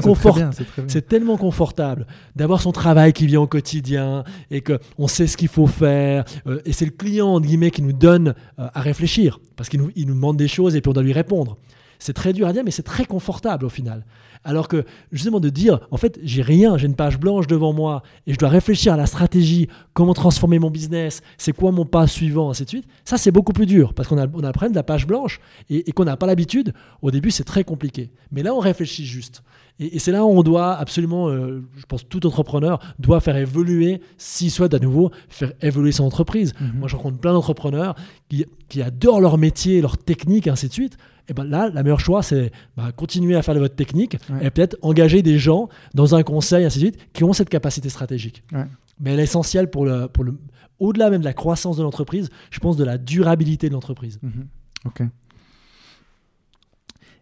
[0.88, 5.36] C'est tellement confortable d'avoir son travail qui vient au quotidien et que on sait ce
[5.38, 6.24] qu'il faut faire.
[6.48, 9.92] euh, et c'est le client entre guillemets qui nous donne à réfléchir parce qu'il nous,
[9.96, 11.58] il nous demande des choses et puis on doit lui répondre.
[12.00, 14.04] C'est très dur à dire, mais c'est très confortable au final.
[14.46, 18.04] Alors que justement de dire, en fait, j'ai rien, j'ai une page blanche devant moi
[18.28, 22.08] et je dois réfléchir à la stratégie, comment transformer mon business, c'est quoi mon pas
[22.08, 22.86] suivant, ainsi de suite.
[23.04, 25.08] Ça, c'est beaucoup plus dur parce qu'on a, on a le problème de la page
[25.08, 26.74] blanche et, et qu'on n'a pas l'habitude.
[27.02, 28.12] Au début, c'est très compliqué.
[28.32, 29.42] Mais là, on réfléchit juste.
[29.80, 34.02] Et, c'est là où on doit absolument, euh, je pense, tout entrepreneur doit faire évoluer,
[34.18, 36.54] s'il souhaite à nouveau faire évoluer son entreprise.
[36.60, 36.80] Mhm.
[36.80, 37.96] Moi, je rencontre plein d'entrepreneurs
[38.30, 40.98] qui, qui adorent leur métier, leur technique, ainsi de suite.
[41.28, 44.35] Et ben là, la meilleure choix, c'est bah, continuer à faire de votre technique Ouais.
[44.42, 47.90] Et peut-être engager des gens dans un conseil, ainsi de suite, qui ont cette capacité
[47.90, 48.44] stratégique.
[48.52, 48.66] Ouais.
[49.00, 50.38] Mais elle est essentielle pour le, pour le,
[50.80, 54.20] au-delà même de la croissance de l'entreprise, je pense de la durabilité de l'entreprise.
[54.22, 54.48] Mhm.
[54.86, 55.02] Ok.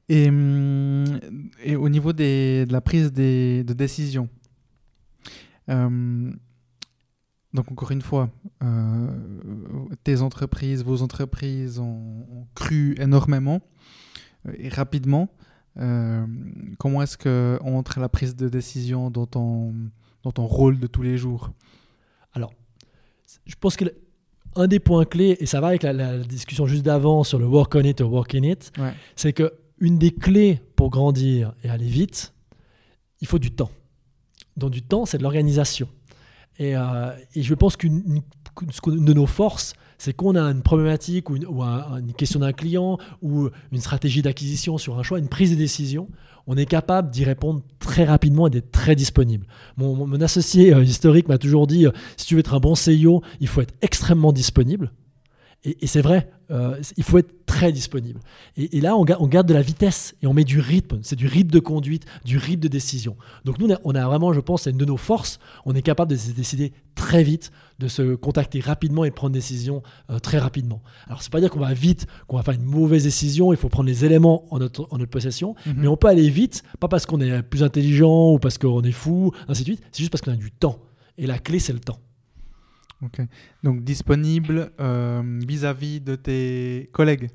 [0.10, 1.06] Et, hum,
[1.64, 4.30] et au niveau des, de la prise des, de décision,
[5.70, 6.32] euh,
[7.54, 8.30] donc encore une fois,
[8.64, 9.08] euh,
[10.04, 13.62] tes entreprises, vos entreprises ont, ont cru énormément
[14.48, 15.30] euh, et rapidement.
[15.78, 16.26] Euh,
[16.78, 19.74] comment est-ce que entre la prise de décision dans ton,
[20.24, 21.52] dans ton rôle de tous les jours?
[23.46, 23.96] Je pense que le-
[24.56, 27.46] un des points clés, et ça va avec la, la discussion juste d'avant sur le
[27.48, 28.94] work on it ou work in it, Ouais.
[29.16, 32.34] c'est que une des clés pour grandir et aller vite,
[33.22, 33.72] il faut du temps.
[34.56, 35.90] Donc du temps, c'est de l'organisation.
[36.60, 38.22] Et, euh, et je pense qu'une une
[38.94, 43.48] une de nos forces, c'est qu'on a une problématique ou une, question d'un client ou
[43.72, 46.10] une stratégie d'acquisition sur un choix, une prise de décision,
[46.46, 49.48] on est capable d'y répondre très rapidement et d'être très disponible.
[49.78, 53.22] Mon, associé euh, historique m'a toujours dit, euh, si tu veux être un bon CEO,
[53.40, 54.92] il faut être extrêmement disponible.
[55.66, 58.20] Et, c'est vrai, euh, il faut être très disponible.
[58.58, 61.00] Et, là, on, garde de la vitesse et on met du rythme.
[61.02, 63.16] C'est du rythme de conduite, du rythme de décision.
[63.46, 65.40] Donc nous, on a vraiment, je pense, c'est une de nos forces.
[65.66, 69.34] On est capable de se décider très vite, de se contacter rapidement et de prendre
[69.34, 70.82] des décisions euh, très rapidement.
[71.08, 73.54] Alors, c'est pas dire qu'on va vite, qu'on va faire une mauvaise décision.
[73.54, 75.56] Il faut prendre les éléments en notre, en notre possession.
[75.66, 75.76] Mhm.
[75.78, 78.92] Mais on peut aller vite, pas parce qu'on est plus intelligent ou parce qu'on est
[78.92, 79.82] fou, ainsi de suite.
[79.94, 80.80] C'est juste parce qu'on a du temps.
[81.18, 82.00] Et la clé, c'est le temps.
[83.64, 87.30] Donc disponible euh, vis-à-vis de tes collègues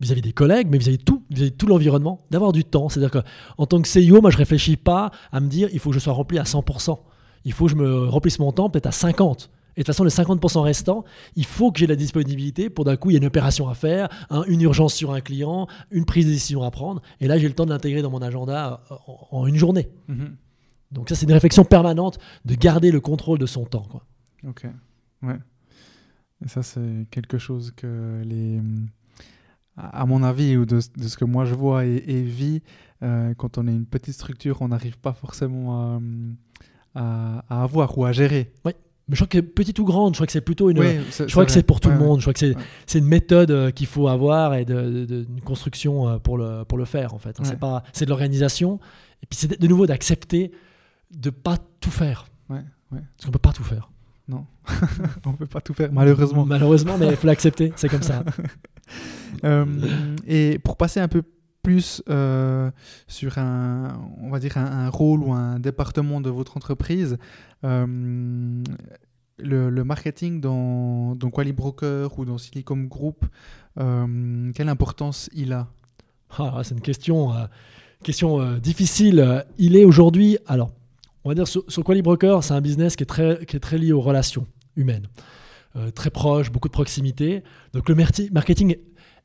[0.00, 2.88] vis-à-vis des collègues, mais vis-à-vis de tout, vis-à-vis de tout l'environnement, d'avoir du temps.
[2.88, 5.94] C'est-à-dire qu'en tant que CEO, moi, je réfléchis pas à me dire, il faut que
[5.94, 6.98] je sois rempli à 100%.
[7.44, 9.46] Il faut que je me remplisse mon temps peut-être à 50%.
[9.74, 11.04] Et de toute façon, les 50% restants,
[11.34, 13.74] il faut que j'ai la disponibilité pour d'un coup, il y a une opération à
[13.74, 14.08] faire,
[14.46, 17.00] une urgence sur un client, une prise de décision à prendre.
[17.20, 18.96] Et là, j'ai le temps de l'intégrer dans mon agenda euh,
[19.30, 19.88] en, une journée.
[20.10, 20.30] Mm-hmm.
[20.90, 23.86] Donc ça, c'est une réflexion permanente de garder le contrôle de son temps.
[23.90, 24.04] Quoi.
[24.46, 24.66] Ok.
[25.22, 25.38] Ouais.
[26.44, 28.60] Et ça, c'est quelque chose que les.
[29.76, 32.60] À mon avis, ou de, ce que moi je vois et, et vis,
[33.02, 35.98] euh, quand on est une petite structure, on n'arrive pas forcément
[36.94, 38.52] à, à, avoir ou à gérer.
[38.64, 38.72] Oui.
[39.08, 40.80] Mais je crois que petite ou grande, je crois que c'est plutôt une.
[40.80, 42.20] je crois que c'est pour tout le monde.
[42.20, 42.54] Je crois que
[42.86, 46.64] c'est une méthode euh, qu'il faut avoir et de, de, une construction euh, pour le,
[46.64, 47.36] pour le faire en fait.
[47.42, 48.78] C'est pas c'est de l'organisation
[49.22, 50.52] et puis c'est de nouveau d'accepter
[51.10, 52.26] de pas tout faire.
[52.48, 53.90] Ouais, Parce qu'on peut pas tout faire.
[54.28, 54.46] Non,
[55.26, 56.44] on peut pas tout faire, malheureusement.
[56.44, 58.24] Malheureusement, mais il faut l'accepter, c'est comme ça.
[59.44, 59.64] Euh,
[60.26, 61.22] et pour passer un peu
[61.62, 62.70] plus euh,
[63.06, 67.16] sur un, on va dire un, rôle ou un département de votre entreprise,
[67.64, 68.62] euh,
[69.38, 73.24] le, marketing dans, dans Quali Broker ou dans Silicon Group,
[73.76, 75.68] quelle importance il a?
[76.38, 77.32] Ah, C'est une question,
[78.04, 79.46] question difficile.
[79.56, 80.72] Il est aujourd'hui, alors
[81.24, 83.78] on va dire sur, sur Broker, c'est un business qui est très, qui est très
[83.78, 85.06] lié aux relations humaines,
[85.76, 87.42] euh, très proche, beaucoup de proximité.
[87.72, 88.76] Donc le marketing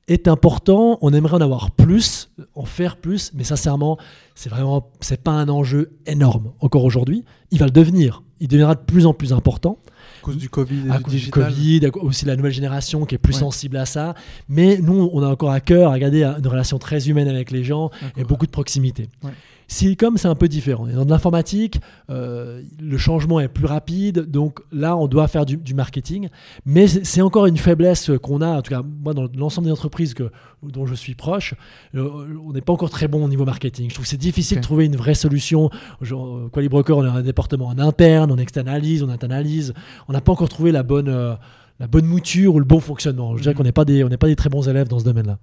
[0.08, 3.98] est important, on aimerait en avoir plus, en faire plus, mais sincèrement,
[4.36, 7.26] c'est vraiment, c'est pas un enjeu énorme encore aujourd'hui.
[7.52, 9.80] Il va le devenir, il deviendra de plus en plus important.
[10.20, 13.16] À cause du Covid et à du cause du Covid, aussi la nouvelle génération qui
[13.16, 14.14] est plus sensible à ça.
[14.48, 17.64] Mais nous, on a encore à cœur à garder une relation très humaine avec les
[17.64, 19.10] gens et beaucoup de proximité.
[19.24, 19.32] Ouais.
[19.68, 20.88] Silicom, c'est un peu différent.
[20.88, 26.30] Dans l'informatique, euh, le changement est plus rapide, donc là, on doit faire du, marketing.
[26.66, 30.14] Mais c'est encore une faiblesse qu'on a, en tout cas, moi, dans l'ensemble des entreprises
[30.14, 30.32] que,
[30.64, 31.54] dont je suis proche,
[31.96, 32.10] euh,
[32.46, 33.90] on n'est pas encore très bon au niveau marketing.
[33.90, 35.70] Je trouve que c'est difficile de trouver une vraie solution.
[36.02, 39.74] Genre, euh, Qualibroker, on a un département en interne, on externalise, on internalise.
[40.08, 41.38] On n'a pas encore trouvé la bonne,
[41.80, 43.36] la bonne mouture ou le bon fonctionnement.
[43.36, 43.58] Je dirais mhm.
[43.58, 45.38] qu'on n'est pas, des, pas des très bons élèves dans ce domaine-là.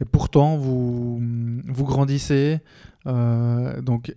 [0.00, 1.20] Et pourtant, vous,
[1.66, 2.60] vous grandissez,
[3.06, 4.12] donc,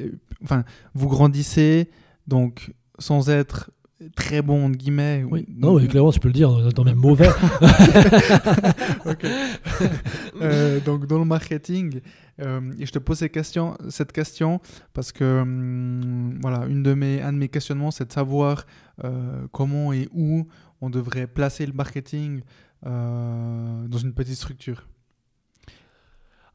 [0.00, 0.10] euh,
[0.42, 1.90] enfin, vous grandissez
[2.26, 3.70] donc sans être
[4.16, 5.24] très bon entre guillemets.
[5.28, 5.46] Oui.
[5.48, 7.28] Non, mais clairement, tu peux le dire, dans même mauvais.
[10.40, 12.00] Euh, donc dans le marketing,
[12.38, 14.60] et je te pose cette question, cette question
[14.92, 18.66] parce que hum, voilà, une de mes, un de mes questionnements, c'est de savoir
[19.52, 20.46] comment et où
[20.80, 22.42] on devrait placer le marketing
[22.84, 24.88] dans une petite structure.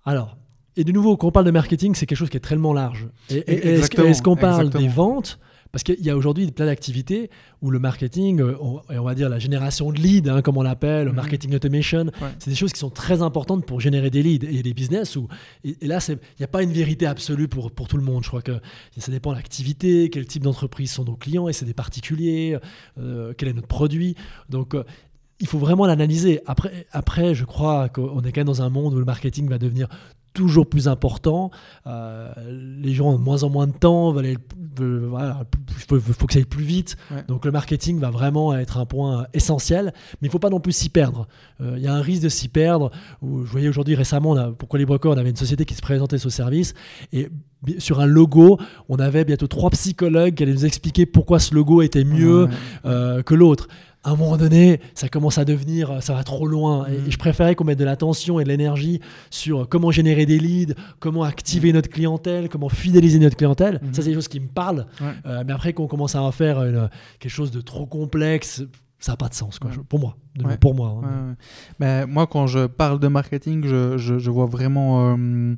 [0.05, 0.37] Alors,
[0.79, 3.09] et de nouveau, quand on parle de marketing, c'est quelque chose qui est tellement large.
[3.29, 5.39] Et, est-ce qu'on parle des ventes?
[5.73, 7.29] Parce qu'il y a aujourd'hui plein d'activités
[7.61, 8.55] où le marketing, euh,
[8.89, 11.17] et on va dire la génération de leads, hein, comme on l'appelle, le mhm.
[11.17, 12.05] marketing automation,
[12.39, 15.17] c'est des choses qui sont très importantes pour générer des leads et des business.
[15.17, 15.27] Où,
[15.65, 18.23] et, là, il n'y a pas une vérité absolue pour, pour tout le monde.
[18.23, 18.59] Je crois que
[18.97, 22.57] ça dépend de l'activité, quel type d'entreprise sont nos clients, et c'est des particuliers,
[22.97, 24.15] euh, quel est notre produit.
[24.49, 24.83] Donc, euh,
[25.39, 26.41] il faut vraiment l'analyser.
[26.45, 29.57] Après, après, je crois qu'on est quand même dans un monde où le marketing va
[29.57, 29.87] devenir
[30.33, 31.51] toujours plus important.
[31.87, 32.31] Euh,
[32.81, 34.37] les gens ont de moins en moins de temps, il
[35.87, 36.97] faut, que ça aille plus vite.
[37.27, 40.59] Donc le marketing va vraiment être un point essentiel, mais il ne faut pas non
[40.59, 41.27] plus s'y perdre.
[41.61, 42.91] Euh, il y a un risque de s'y perdre.
[43.21, 46.17] je voyais aujourd'hui récemment, on pourquoi les brokers, on avait une société qui se présentait
[46.17, 46.73] ce service
[47.11, 47.29] et
[47.77, 51.81] sur un logo, on avait bientôt trois psychologues qui allaient nous expliquer pourquoi ce logo
[51.81, 52.47] était mieux
[52.85, 53.67] euh, que l'autre
[54.03, 56.87] à un moment donné, ça commence à devenir, ça va trop loin.
[56.87, 57.11] Et, mm.
[57.11, 61.23] je préférais qu'on mette de l'attention et de l'énergie sur comment générer des leads, comment
[61.23, 63.75] activer notre clientèle, comment fidéliser notre clientèle.
[63.75, 63.93] Mm-hmm.
[63.93, 64.85] Ça, c'est des choses qui me parlent.
[65.25, 68.63] Euh, mais après qu'on commence à en faire quelque chose de trop complexe,
[68.99, 70.17] ça n'a pas de sens, quoi, pour moi.
[70.59, 71.01] Pour moi.
[71.03, 71.35] Hein.
[71.79, 75.55] Mais moi, quand je parle de marketing, je, je, vois vraiment euh,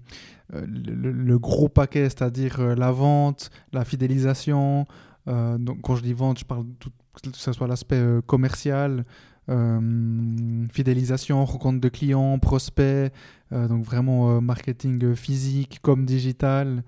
[0.54, 4.88] euh, le, gros paquet, c'est-à-dire la vente, la fidélisation.
[5.28, 9.06] donc, quand je dis vente, je parle de toute que ce soit l'aspect euh, commercial,
[9.50, 13.12] euh, fidélisation, rencontre de clients, prospects,
[13.52, 16.84] euh, donc vraiment euh, marketing physique comme digital.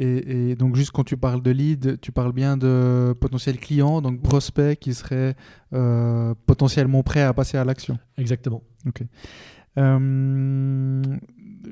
[0.00, 4.02] Et, et donc juste quand tu parles de lead, tu parles bien de potentiels clients,
[4.02, 5.36] donc prospects qui seraient
[5.72, 7.98] euh, potentiellement prêts à passer à l'action.
[8.18, 8.64] Exactement.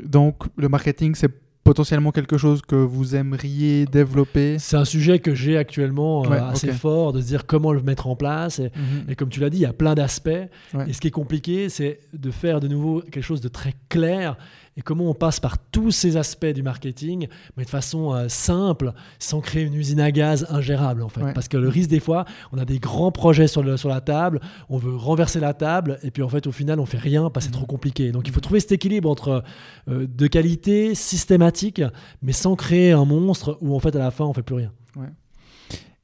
[0.05, 1.33] Donc le marketing, c'est
[1.69, 4.59] potentiellement quelque chose que vous aimeriez développer.
[4.59, 7.83] C'est un sujet que j'ai actuellement euh, Ouais, assez fort, de se dire comment le
[7.83, 8.59] mettre en place.
[8.59, 9.11] Et, Mhm.
[9.11, 10.29] et comme tu l'as dit, il y a plein d'aspects.
[10.75, 10.85] Ouais.
[10.89, 14.37] Et ce qui est compliqué, c'est de faire de nouveau quelque chose de très clair.
[14.79, 18.93] Et comment on passe par tous ces aspects du marketing, mais de façon euh, simple,
[19.19, 21.21] sans créer une usine à gaz ingérable en fait.
[21.21, 21.33] Ouais.
[21.35, 24.01] Parce que le risque des fois, on a des grands projets sur, le- sur la
[24.01, 27.29] table, on veut renverser la table, et puis en fait au final on fait rien
[27.29, 28.13] parce que c'est trop compliqué.
[28.13, 29.43] Donc il faut trouver cet équilibre entre
[29.89, 31.83] euh, de qualité systématique,
[32.23, 34.73] mais sans créer un monstre où en fait à la fin on fait plus rien.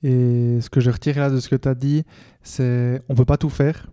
[0.02, 2.02] Et ce que je retire là de ce que tu as dit,
[2.42, 3.86] c'est on peut pas tout faire.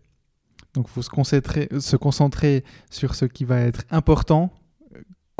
[0.73, 4.51] Donc il faut se concentrer, se concentrer sur ce qui va être important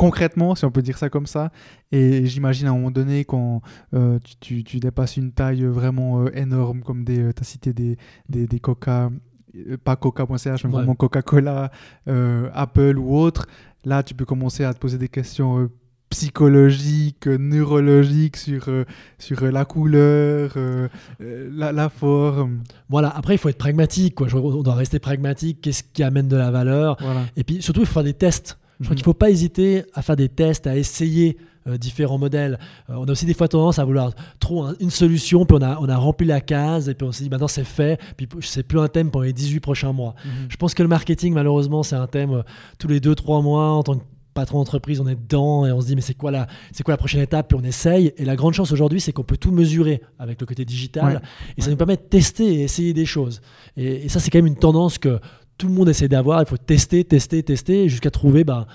[0.02, 1.52] concrètement, si on peut dire ça comme ça.
[1.92, 3.62] Et j'imagine à un moment donné, quand
[3.94, 7.72] euh, tu, tu- tu dépasses une taille vraiment euh, énorme, comme des, tu as cité
[7.74, 7.98] des,
[8.30, 9.10] des, des Coca,
[9.56, 10.76] euh, pas Coca.ch, mais Ouais.
[10.78, 11.72] vraiment Coca-Cola,
[12.08, 13.46] euh, Apple ou autre,
[13.86, 15.70] là tu peux commencer à te poser des questions euh,
[16.10, 18.86] psychologiques, euh, neurologiques sur, euh,
[19.18, 20.88] sur euh, la couleur, euh,
[21.22, 22.64] euh, la, la forme.
[22.90, 24.28] Voilà, après il faut être pragmatique, quoi.
[24.34, 26.98] On doit rester pragmatique, qu'est-ce qui amène de la valeur?
[27.02, 27.22] Voilà.
[27.36, 28.58] Et puis surtout il faut faire des tests.
[28.82, 32.18] Je crois qu'il ne faut pas hésiter à faire des tests, à essayer euh, différents
[32.18, 32.58] modèles.
[32.90, 35.62] Euh, on a aussi des fois tendance à vouloir trop un- une solution, puis on
[35.62, 38.28] a, on a rempli la case, et puis on s'est dit maintenant c'est fait, puis
[38.42, 40.16] c'est plus un thème pour les 18 prochains mois.
[40.26, 40.32] Mhm.
[40.50, 42.42] Je pense que le marketing, malheureusement, c'est un thème euh,
[42.80, 45.88] tous les 2-3 mois en tant que patron d'entreprise, on est dedans et on se
[45.88, 48.38] dit mais c'est quoi la c'est quoi la prochaine étape puis on essaye et la
[48.38, 51.20] grande chance aujourd'hui c'est qu'on peut tout mesurer avec le côté digital Ouais.
[51.58, 53.42] et ça nous permet de tester et essayer des choses
[53.76, 55.20] et, et ça c'est quand même une tendance que
[55.62, 58.66] tout le monde essaie d'avoir il faut tester tester tester jusqu'à trouver bah,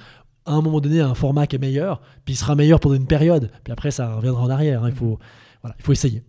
[0.45, 3.09] à un moment donné un format qui est meilleur puis il sera meilleur pendant une
[3.09, 3.51] période.
[3.65, 4.89] Puis après ça reviendra en arrière hein.
[4.89, 5.19] il faut
[5.63, 6.23] voilà, il faut essayer.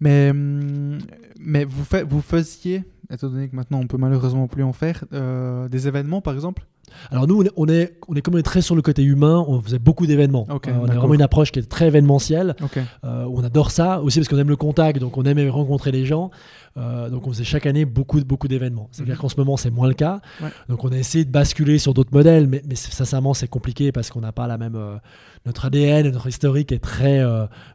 [0.00, 0.98] Mais, hum,
[1.40, 5.04] mais vous, fa- vous faisiez, étant donné que maintenant on peut malheureusement plus en faire,
[5.12, 6.67] euh, des événements par exemple?
[7.10, 9.60] Alors nous, on est, on est, comme on est très sur le côté humain, on
[9.60, 10.46] faisait beaucoup d'événements.
[10.50, 12.54] Euh, on a vraiment une approche qui est très événementielle.
[13.04, 16.06] Euh, on adore ça aussi parce qu'on aime le contact, donc on aime rencontrer les
[16.06, 16.30] gens.
[16.76, 18.88] Euh, donc on faisait chaque année beaucoup, beaucoup d'événements.
[18.92, 19.20] C'est-à-dire Mhm.
[19.20, 20.20] qu'en ce moment, c'est moins le cas.
[20.40, 20.50] Ouais.
[20.68, 24.20] Donc on a essayé de basculer sur d'autres modèles, mais, sincèrement, c'est compliqué parce qu'on
[24.20, 24.78] n'a pas la même.
[25.46, 27.24] notre ADN, et notre historique est très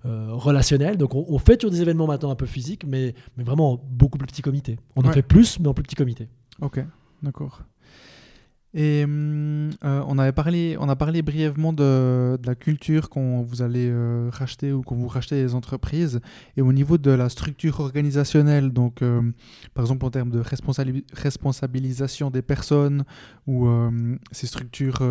[0.05, 0.97] relationnel.
[0.97, 3.81] Donc on, on fait toujours des événements maintenant un peu physiques, mais, mais vraiment en
[3.89, 4.77] beaucoup plus petit comité.
[4.95, 6.27] On en fait plus, mais en plus petit comité.
[6.61, 6.83] Ok,
[7.21, 7.61] d'accord.
[8.75, 13.87] Et euh, on avait parlé, on a parlé brièvement de, la culture quand vous allez
[13.87, 16.21] euh, racheter ou quand vous rachetez les entreprises.
[16.57, 19.21] Et au niveau de la structure organisationnelle, donc euh,
[19.75, 23.03] par exemple en termes de responsabili- responsabilisation des personnes
[23.45, 23.67] ou
[24.31, 25.03] ces structures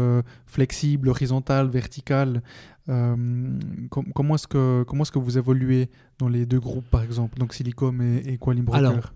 [0.47, 2.43] flexibles, horizontales, verticales,
[2.87, 7.53] com- comment est-ce que est-ce que vous évoluez dans les deux groupes par exemple, donc
[7.55, 9.13] Silicom et, et Qualim Broker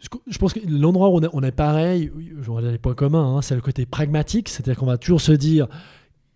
[0.00, 3.36] Je, pense que l'endroit où on est, on est pareil, je vais les points communs,
[3.36, 5.66] hein, c'est le côté pragmatique, c'est-à-dire qu'on va toujours se dire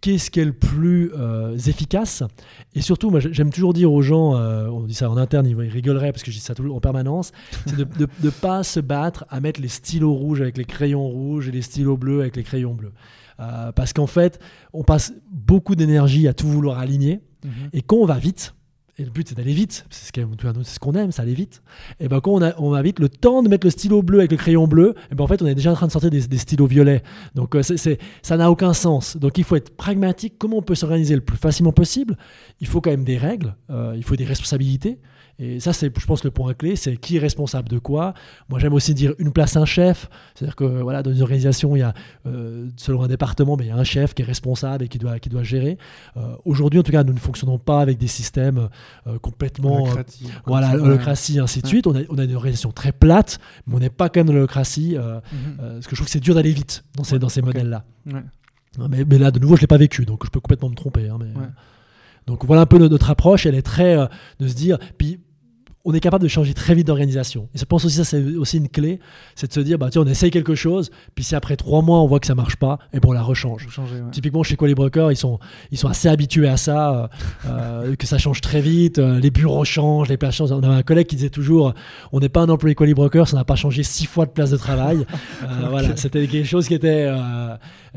[0.01, 2.25] qu'est-ce qui est le plus euh, efficace?
[2.75, 5.53] Et surtout, moi j'aime toujours dire aux gens, euh, on dit ça en interne, ils,
[5.53, 7.31] ils rigoleraient parce que je dis ça tout, en permanence,
[7.66, 11.48] c'est de ne pas se battre à mettre les stylos rouges avec les crayons rouges
[11.48, 12.92] et les stylos bleus avec les crayons bleus.
[13.40, 14.40] Euh, parce qu'en fait,
[14.72, 17.20] on passe beaucoup d'énergie à tout vouloir aligner.
[17.44, 17.51] Mhm.
[17.72, 18.55] Et quand on va vite,
[18.99, 21.63] et le but c'est d'aller vite, c'est ce qu'on ce aime, ça aller vite.
[21.99, 24.37] Et ben quand on, a, vite, le temps de mettre le stylo bleu avec le
[24.37, 26.67] crayon bleu, et ben en fait on est déjà en train de sortir des, stylos
[26.67, 27.03] violets.
[27.35, 29.17] Donc euh, ça n'a aucun sens.
[29.17, 30.35] Donc il faut être pragmatique.
[30.39, 32.19] Comment on peut s'organiser le plus facilement possible?
[32.61, 34.99] Il faut quand même des règles, euh, il faut des responsabilités.
[35.45, 38.15] Et ça, c'est, je pense, le point clé, c'est qui est responsable de quoi.
[38.49, 40.09] Moi, j'aime aussi dire une place, un chef.
[40.35, 41.95] C'est-à-dire que voilà, dans une organisation, il y a,
[42.27, 44.99] euh, selon un département, mais il y a un chef qui est responsable et qui
[44.99, 45.79] doit, qui doit gérer.
[46.17, 48.69] Euh, aujourd'hui, en tout cas, nous ne fonctionnons pas avec des systèmes
[49.09, 50.05] euh, complètement euh, comme
[50.47, 51.71] voilà, ça, l'holocratie, ainsi de Ouais.
[51.71, 51.87] suite.
[51.89, 54.33] On a, on a une organisation très plate, mais on n'est pas quand même dans
[54.35, 54.95] l'holocratie.
[54.97, 54.99] Mhm.
[55.01, 55.21] euh,
[55.75, 57.85] parce que je trouve que c'est dur d'aller vite dans ces, Ouais, dans ces modèles-là.
[58.07, 58.23] Ouais.
[58.79, 60.69] Non, Mais, mais là, de nouveau, je ne l'ai pas vécu, donc je peux complètement
[60.69, 61.09] me tromper.
[61.09, 61.27] hein, mais,
[62.27, 64.07] donc voilà un peu notre, notre approche, elle est très euh,
[64.39, 64.79] de se dire.
[64.97, 65.19] Puis,
[65.85, 67.49] on est capable de changer très vite d'organisation.
[67.55, 69.01] Et je pense aussi ça c'est aussi une clé,
[69.35, 72.01] c'est de se dire bah tiens on essaye quelque chose, puis si après trois mois
[72.01, 73.66] on voit que ça marche pas, et bon on la rechange.
[73.79, 73.85] Ouais.
[74.12, 75.40] Typiquement chez Quali Broker, ils sont,
[75.73, 77.09] ils sont assez habitués à ça, euh,
[77.47, 80.53] euh, que ça change très vite, euh, les bureaux changent, les places changent.
[80.53, 81.75] On avait un collègue qui disait toujours,
[82.12, 84.51] on n'est pas un employé Quali Broker, ça n'a pas changé six fois de place
[84.51, 85.05] de travail.
[85.42, 87.09] Euh, Voilà, c'était quelque chose qui était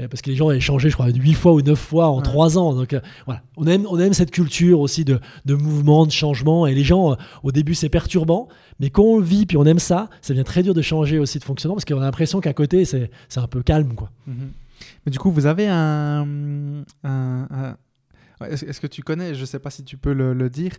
[0.10, 2.24] parce que les gens avaient changé, je crois, huit fois ou neuf fois en Ouais.
[2.24, 2.74] trois ans.
[2.74, 2.96] Donc
[3.26, 6.84] voilà, on aime, on aime cette culture aussi de, de mouvement, de changement, et les
[6.84, 8.48] gens au début c'est perturbant,
[8.80, 11.20] mais quand on le vit puis on aime ça, ça devient très dur de changer
[11.20, 13.94] aussi de fonctionnement parce qu'on a l'impression qu'à côté, c'est un peu calme.
[13.96, 14.10] Quoi.
[14.28, 14.52] Mhm.
[15.06, 16.26] Mais du coup, vous avez un,
[17.04, 17.78] un,
[18.42, 20.72] est-ce que tu connais, je ne sais pas si tu peux le, dire,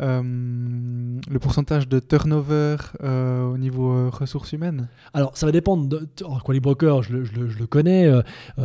[0.00, 5.86] euh, le pourcentage de turnover euh, au niveau euh, ressources humaines Alors, ça va dépendre.
[5.86, 6.08] De,
[6.42, 8.10] quoi, les brokers, je le, connais,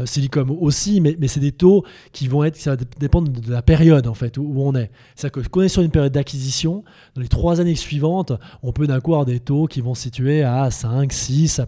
[0.06, 4.08] Silicom aussi, mais, c'est des taux qui vont être, ça va dépendre de la période
[4.08, 4.90] en fait où, on est.
[5.16, 6.84] C'est-à-dire que quand on est sur une période d'acquisition,
[7.16, 10.44] dans les trois années suivantes, on peut d'un avoir des taux qui vont se situer
[10.44, 11.62] à 5, 6,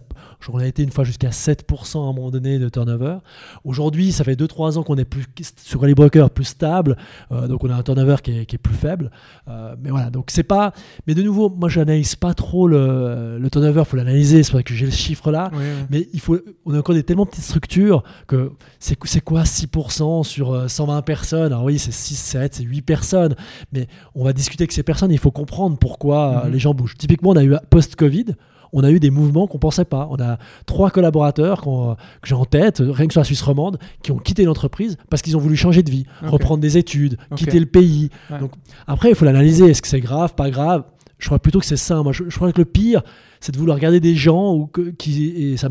[0.52, 3.18] on a été une fois jusqu'à 7% à un moment donné de turnover.
[3.64, 5.24] Aujourd'hui, ça fait 2-3 ans qu'on est plus
[5.56, 6.96] sur les brokers plus stable,
[7.30, 9.10] donc on a un turnover qui est plus faible.
[9.52, 10.72] Euh, mais voilà, donc c'est pas.
[11.06, 14.52] Mais de nouveau, moi je n'analyse pas trop le, le turnover, il faut l'analyser, c'est
[14.52, 15.50] vrai que j'ai le chiffre là.
[15.90, 20.24] Mais il faut, on a encore des tellement petites structures que c'est, c'est quoi 6%
[20.24, 21.52] sur 120 euh, personnes?
[21.52, 23.34] Alors oui, c'est 6, 7, c'est 8 personnes.
[23.72, 26.52] Mais on va discuter avec ces personnes, il faut comprendre pourquoi mhm.
[26.52, 26.96] les gens bougent.
[26.96, 28.34] Typiquement, on a eu post-Covid,
[28.72, 30.08] on a eu des mouvements qu'on pensait pas.
[30.10, 34.12] On a trois collaborateurs que j'ai en tête, rien que sur la Suisse romande, qui
[34.12, 37.66] ont quitté l'entreprise parce qu'ils ont voulu changer de vie, reprendre des études, quitter le
[37.66, 38.10] pays.
[38.40, 38.52] Donc
[38.86, 39.66] après, il faut l'analyser.
[39.70, 40.84] Est-ce que c'est grave, pas grave?
[41.18, 42.02] Je crois plutôt que c'est ça.
[42.02, 43.02] Moi, je, je crois que le pire,
[43.42, 45.68] c'est de vouloir regarder des gens ou que, qui et ça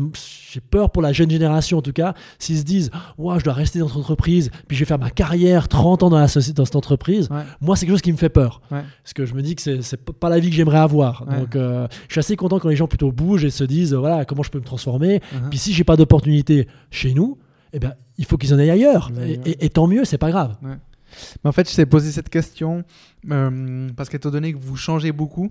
[0.52, 3.54] j'ai peur pour la jeune génération en tout cas s'ils se disent ouais, je dois
[3.54, 6.56] rester dans cette entreprise puis je vais faire ma carrière 30 ans dans la société
[6.58, 8.60] dans cette entreprise moi c'est quelque chose qui me fait peur.
[8.68, 11.26] Parce que je me dis que c'est pas la vie que j'aimerais avoir.
[11.26, 14.24] Donc euh, je suis assez content quand les gens plutôt bougent et se disent voilà
[14.24, 15.16] comment je peux me transformer.
[15.16, 15.48] Uh-huh.
[15.48, 17.38] puis si j'ai pas d'opportunité chez nous
[17.72, 19.10] eh ben il faut qu'ils en aillent ailleurs.
[19.44, 20.56] Et, tant mieux c'est pas grave.
[20.62, 22.84] Mais en fait je t'ai posé cette question
[23.30, 25.50] euh, parce qu'étant donné que vous changez beaucoup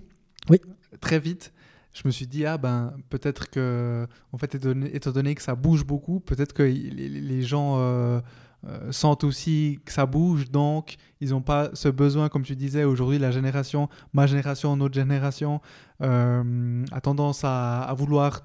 [0.49, 0.59] oui.
[0.99, 1.53] très vite
[1.93, 5.85] je me suis dit, ah ben, peut-être que, en fait, étant donné, que ça bouge
[5.85, 8.21] beaucoup, peut-être que les, gens euh,
[8.67, 12.85] euh, sentent aussi que ça bouge, donc ils n'ont pas ce besoin, comme tu disais,
[12.85, 15.59] aujourd'hui, la génération, ma génération, notre génération,
[16.01, 18.41] euh, a tendance à, vouloir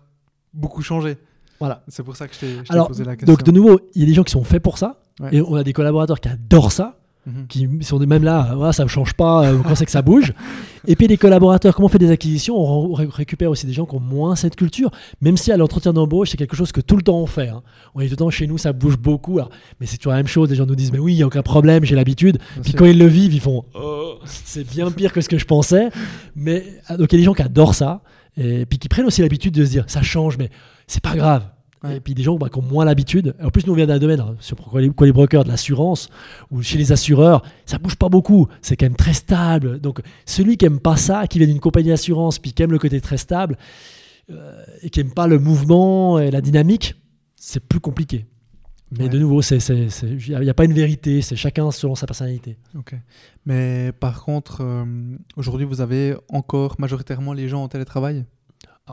[0.53, 1.17] beaucoup changer.
[1.61, 1.85] Voilà.
[1.89, 3.33] C'est pour ça que je t'ai posé la question.
[3.33, 5.55] Donc, de nouveau, il y a des gens qui sont faits pour ça, et on
[5.55, 6.99] a des collaborateurs qui adorent ça.
[7.27, 7.47] Mhm.
[7.49, 10.33] qui sont même là, voilà, ça ne change pas, euh, on sait que ça bouge.
[10.87, 13.97] Et puis les collaborateurs, comment on fait des acquisitions, on récupère aussi des gens qui
[13.97, 17.03] ont moins cette culture, même si à l'entretien d'embauche, c'est quelque chose que tout le
[17.03, 17.49] temps on fait.
[17.49, 17.63] Hein.
[17.97, 19.41] On est tout le temps chez nous, ça bouge beaucoup,
[19.81, 21.27] mais c'est toujours la même chose, les gens nous disent, mais oui, il n'y a
[21.27, 22.39] aucun problème, j'ai l'habitude.
[22.63, 25.47] Puis quand ils le vivent, ils font, oh, c'est bien pire que ce que je
[25.47, 25.89] pensais.
[26.37, 28.03] Mais, ah, donc il y a des gens qui adorent ça,
[28.37, 30.51] et puis qui prennent aussi l'habitude de se dire, ça change, mais
[30.87, 31.43] c'est pas grave
[31.89, 33.35] et puis des gens bah, qui ont moins l'habitude.
[33.43, 36.09] En plus, nous, on vient d'un domaine, hein, sur quoi les, les, brokers, de l'assurance,
[36.51, 38.49] ou chez les assureurs, ça bouge pas beaucoup.
[38.63, 39.81] C'est quand même très stable.
[39.81, 42.79] Donc, celui qui aime pas ça, qui vient d'une compagnie d'assurance, puis qui aime le
[42.79, 43.57] côté très stable,
[44.31, 46.95] euh, et qui aime pas le mouvement et la dynamique,
[47.37, 48.27] c'est plus compliqué.
[48.93, 52.57] Mais de nouveau, il n'y a, pas une vérité, c'est chacun selon sa personnalité.
[52.77, 52.95] Ok.
[53.45, 54.85] Mais par contre, euh,
[55.37, 58.25] aujourd'hui, vous avez encore majoritairement les gens en télétravail?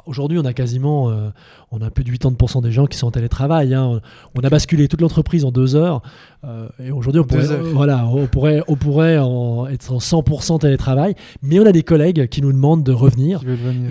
[0.07, 1.29] Aujourd'hui, on a quasiment, euh,
[1.71, 3.75] on a plus de 80% des gens qui sont en télétravail.
[3.75, 4.01] Hein.
[4.35, 6.01] On a basculé toute l'entreprise en deux heures.
[6.43, 11.13] Euh, et aujourd'hui, on, pourrait, voilà, on pourrait, on pourrait en être en 100% télétravail.
[11.43, 13.41] Mais on a des collègues qui nous demandent de revenir.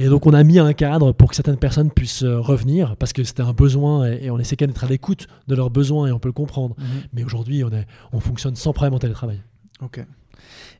[0.01, 3.13] Et donc, on a mis un cadre pour que certaines personnes puissent euh, revenir parce
[3.13, 6.09] que c'était un besoin et, on essaie quand même d'être à l'écoute de leurs besoins
[6.09, 6.75] et on peut le comprendre.
[6.79, 6.87] Mhm.
[7.13, 7.71] Mais aujourd'hui, on,
[8.13, 9.41] on fonctionne sans problème en télétravail.
[9.81, 10.05] Ok.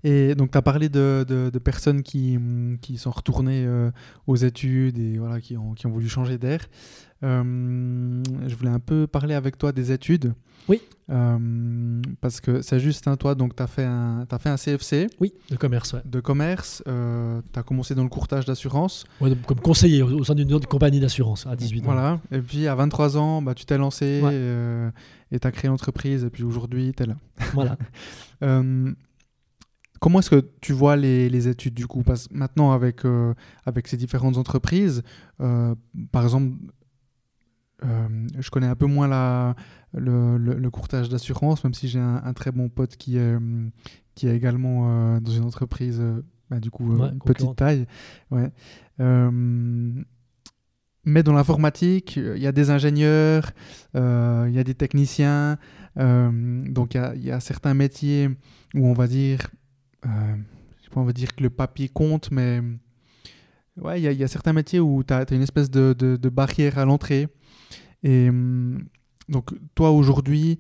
[0.05, 2.39] Et donc, tu as parlé de, de, personnes qui,
[2.81, 3.91] qui, sont retournées euh,
[4.27, 6.67] aux études et voilà, qui, ont, qui ont voulu changer d'air.
[7.23, 10.35] Euh, je voulais un peu parler avec toi des études.
[10.69, 10.81] Oui.
[11.11, 14.57] Euh, parce que c'est juste, hein, toi, donc tu as, fait un, as fait un
[14.57, 15.07] CFC.
[15.21, 15.95] Oui, de commerce.
[16.05, 16.83] De commerce.
[16.85, 19.05] tu as commencé dans le courtage d'assurance.
[19.21, 21.85] Ouais, comme conseiller au, sein d'une compagnie d'assurance à 18 ans.
[21.85, 22.21] Voilà.
[22.33, 24.21] Et puis à 23 ans, bah, tu t'es lancé
[25.31, 26.25] et tu as créé l'entreprise.
[26.25, 27.17] Et puis aujourd'hui, tu es là.
[27.53, 27.77] Voilà.
[30.03, 32.03] Comment est-ce que tu vois les, études du coup?
[32.03, 33.35] Parce maintenant, avec, euh,
[33.67, 35.05] avec ces différentes entreprises,
[35.41, 35.77] euh,
[36.11, 36.57] par exemple,
[37.85, 39.55] euh, je connais un peu moins la,
[39.95, 43.37] le, courtage d'assurance, même si j'ai un, très bon pote qui est,
[44.17, 46.03] qui est également dans une entreprise,
[46.51, 47.87] bah, du coup, petite taille.
[48.33, 48.51] Ouais.
[51.05, 53.53] mais dans l'informatique, il y a des ingénieurs,
[53.95, 55.59] il y a des techniciens,
[55.95, 58.31] donc il y, a certains métiers
[58.75, 59.47] où on va dire
[60.07, 60.09] euh,
[60.79, 62.61] je sais pas, on va dire que le papier compte, mais
[63.81, 67.29] ouais, il y, a certains métiers où tu as, une espèce de, barrière à l'entrée.
[68.03, 68.85] Et hum,
[69.29, 70.59] donc, toi aujourd'hui,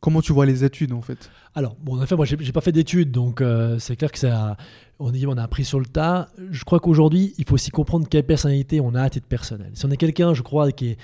[0.00, 1.30] comment tu vois les études en fait?
[1.54, 4.56] Alors, bon, en effet, moi, j'ai pas fait d'études, donc euh, c'est clair que ça.
[4.98, 6.28] On, on a appris sur le tas.
[6.50, 9.70] Je crois qu'aujourd'hui, il faut aussi comprendre quelle personnalité on a à titre personnel.
[9.74, 10.98] Si on est quelqu'un, je crois, qui est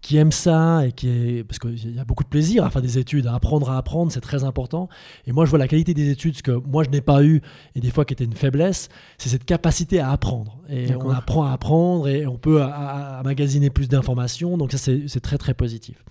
[0.00, 2.82] qui aime ça et qui est parce qu'il y a beaucoup de plaisir à faire
[2.82, 4.88] des études, à apprendre à apprendre, c'est très important.
[5.26, 7.42] Et moi, je vois la qualité des études, ce que moi je n'ai pas eu
[7.74, 8.88] et des fois qui était une faiblesse,
[9.18, 10.58] c'est cette capacité à apprendre.
[10.68, 14.56] Et on apprend à apprendre et on peut à, magasiner plus d'informations.
[14.56, 16.04] Donc ça, c'est très très positif.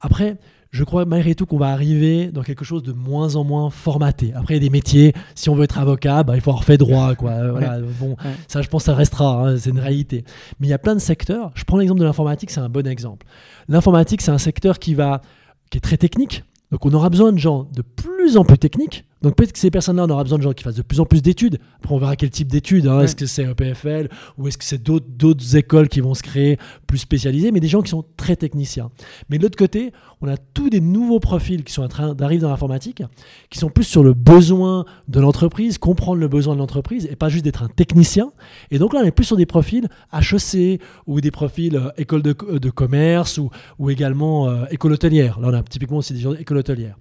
[0.00, 0.36] Après,
[0.74, 4.32] je crois malgré tout qu'on va arriver dans quelque chose de moins en moins formaté.
[4.34, 6.64] Après, il y a des métiers, si on veut être avocat, bah, il faut avoir
[6.64, 7.14] fait droit.
[7.14, 7.32] Quoi.
[7.52, 8.16] Voilà, bon,
[8.48, 10.24] Ça, je pense que ça restera, hein, c'est une réalité.
[10.58, 11.52] Mais il y a plein de secteurs.
[11.54, 13.24] Je prends l'exemple de l'informatique, c'est un bon exemple.
[13.68, 15.22] L'informatique, c'est un secteur qui, va,
[15.70, 16.42] qui est très technique.
[16.72, 19.70] Donc on aura besoin de gens de plus en plus techniques donc peut-être que ces
[19.70, 21.58] personnes-là, on aura besoin de gens qui fassent de plus en plus d'études.
[21.78, 22.86] Après, on verra quel type d'études.
[22.86, 23.00] Hein.
[23.00, 26.98] Est-ce que c'est EPFL ou est-ce que c'est d'autres écoles qui vont se créer plus
[26.98, 28.90] spécialisées, mais des gens qui sont très techniciens.
[29.30, 29.92] Mais de l'autre côté,
[30.24, 33.02] on a tous des nouveaux profils qui sont en train d'arriver dans l'informatique,
[33.50, 37.28] qui sont plus sur le besoin de l'entreprise, comprendre le besoin de l'entreprise et pas
[37.28, 38.32] juste d'être un technicien.
[38.70, 42.22] Et donc là, on est plus sur des profils HEC ou des profils euh, école
[42.22, 43.38] de, de, commerce
[43.78, 45.38] ou, également euh, école hôtelière.
[45.40, 46.96] Là, on a typiquement aussi des gens d'école hôtelière.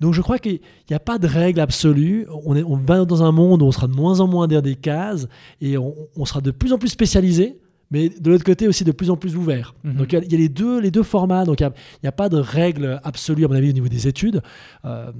[0.00, 0.60] Donc je crois qu'il
[0.90, 2.26] n'y a pas de règle absolue.
[2.44, 4.62] On, est, on va dans un monde où on sera de moins en moins derrière
[4.62, 5.28] des cases
[5.60, 7.58] et on, sera de plus en plus spécialisé
[7.90, 9.74] mais de l'autre côté aussi de plus en plus ouvert.
[9.84, 9.94] Mhm.
[9.94, 11.70] Donc il y, a les deux, les deux formats, donc il
[12.02, 14.42] n'y a, pas de règle absolue à mon avis au niveau des études.
[14.84, 15.12] Euh,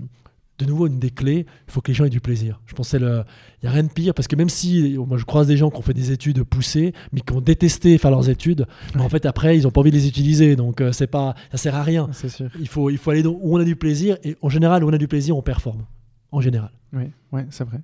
[0.59, 2.61] de nouveau, une des clés, il faut que les gens aient du plaisir.
[2.65, 5.47] Je pense qu'il n'y a rien de pire, parce que même si moi je croise
[5.47, 8.67] des gens qui ont fait des études poussées, mais qui ont détesté faire leurs études,
[8.95, 11.35] mais en fait après, ils n'ont pas envie de les utiliser, donc euh, c'est pas,
[11.51, 12.09] ça sert à rien.
[12.13, 12.49] Sûr.
[12.59, 14.93] Il, faut, il faut aller où on a du plaisir, et en général, où on
[14.95, 15.85] a du plaisir, on performe.
[16.33, 16.71] En général.
[16.93, 17.81] Oui, ouais, c'est vrai.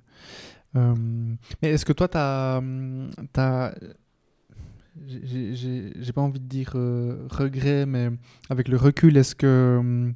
[0.75, 0.95] Euh,
[1.61, 2.61] mais est-ce que toi, tu as.
[3.37, 3.73] as
[5.07, 8.09] j'ai pas envie de dire euh, regret, mais
[8.49, 10.11] avec le recul, est-ce que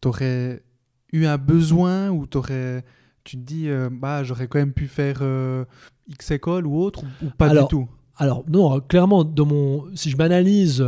[0.00, 0.62] tu aurais
[1.12, 2.84] eu un besoin ou aurais,
[3.24, 5.64] tu te dis, euh, bah, j'aurais quand même pu faire euh,
[6.08, 7.88] X école ou autre, ou, pas du tout?
[8.20, 10.84] alors non, clairement, dans mon, si je m'analyse,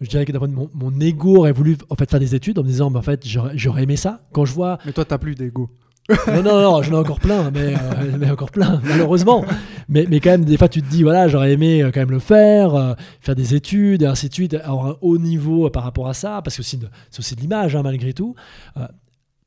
[0.00, 2.68] je dirais que mon, mon ego aurait voulu en fait faire des études en me
[2.68, 4.26] disant, mais en fait, j'aurais aimé ça.
[4.32, 4.78] Quand je vois.
[4.86, 5.70] Mais toi, t'as plus d'ego.
[6.08, 7.74] Non, non, non, j'en ai encore plein, mais,
[8.18, 9.44] mais encore plein, malheureusement.
[9.88, 12.18] Mais, mais quand même, des fois, tu te dis, voilà, j'aurais aimé quand même le
[12.18, 16.14] faire, faire des études, et ainsi de suite, avoir un haut niveau par rapport à
[16.14, 16.78] ça, parce que c'est
[17.18, 18.34] aussi de l'image, hein, malgré tout.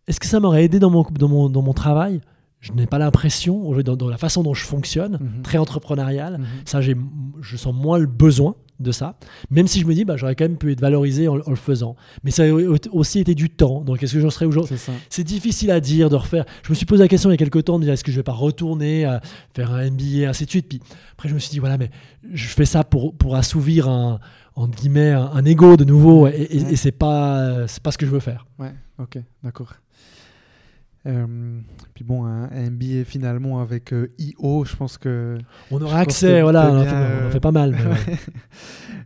[0.08, 2.22] Est-ce que ça m'aurait aidé dans mon, dans mon, dans mon travail?
[2.60, 5.42] Je n'ai pas l'impression, dans, dans, la façon dont je fonctionne, mhm.
[5.42, 6.46] très entrepreneurial, mhm.
[6.66, 9.16] ça, je sens moins le besoin de ça,
[9.50, 11.96] même si je me dis, bah, j'aurais quand même pu être valorisé en, le faisant.
[12.24, 12.52] Mais ça a
[12.92, 13.82] aussi été du temps.
[13.82, 14.78] Donc, est-ce que j'en serais aujourd'hui
[15.10, 16.46] C'est difficile à dire, de refaire.
[16.64, 18.12] Je me suis posé la question il y a quelques temps de dire, est-ce que
[18.12, 19.08] je vais pas retourner
[19.54, 20.68] faire un MBA, ainsi de suite?
[20.68, 20.82] Puis
[21.14, 21.90] après, je me suis dit, voilà, mais
[22.32, 24.20] je fais ça pour, pour assouvir un,
[24.56, 28.06] en guillemets, un, ego de nouveau, et, et, et c'est pas, c'est pas ce que
[28.06, 28.46] je veux faire.
[28.60, 29.74] Ouais, ok, d'accord.
[31.06, 31.60] Euh,
[31.94, 35.38] puis bon, un, MBA finalement avec euh, IO, je pense que.
[35.70, 37.78] On aura accès, voilà, on, en fait, pas mal.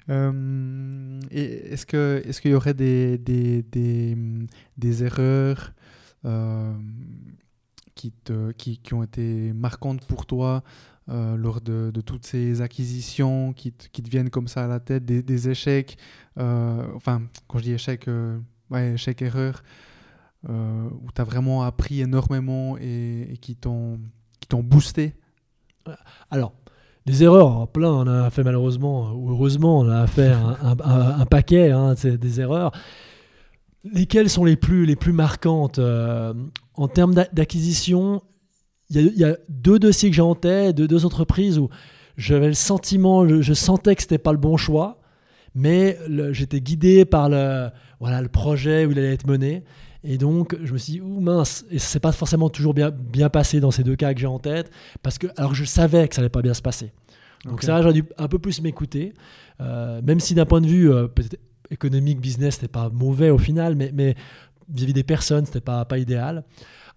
[0.10, 4.18] Euh, est-ce qu'il est qu'il y aurait des, des, des,
[4.78, 5.74] des erreurs
[7.94, 10.64] qui, te, qui, qui, ont été marquantes pour toi
[11.10, 14.80] lors de, de, toutes ces acquisitions qui te, qui te, viennent comme ça à la
[14.80, 15.98] tête, des, des échecs,
[16.38, 18.08] enfin, quand je dis échec,
[18.70, 19.62] ouais, échec-erreur,
[20.50, 24.00] euh, où tu as vraiment appris énormément et, qui t'ont
[24.52, 25.16] boosté
[26.30, 26.54] Alors,
[27.06, 31.96] des erreurs, plein, on a fait malheureusement, ou heureusement, on a fait un, paquet hein,
[32.04, 32.72] des erreurs.
[33.84, 36.34] Lesquelles sont les plus, les plus marquantes euh,
[36.74, 38.22] En termes d'acquisition,
[38.90, 41.70] il y, a deux dossiers que j'ai en tête, deux, deux entreprises où
[42.18, 45.00] j'avais le sentiment, je, sentais que c'était pas le bon choix,
[45.56, 45.98] mais
[46.32, 47.70] j'étais guidé par le,
[48.00, 49.64] voilà, le projet où il allait être mené.
[50.04, 52.92] Et donc, je me suis dit, ouh mince, et ça s'est pas forcément toujours bien,
[52.92, 54.72] bien passé dans ces deux cas que j'ai en tête,
[55.04, 56.92] parce que, alors que je savais que ça allait pas bien se passer.
[57.46, 59.14] Donc ça, j'aurais dû un peu plus m'écouter,
[59.62, 61.08] euh, même si d'un point de vue euh,
[61.70, 64.16] économique, business, c'était pas mauvais au final, mais, mais
[64.70, 66.44] vis-à-vis des personnes, c'était pas, pas idéal.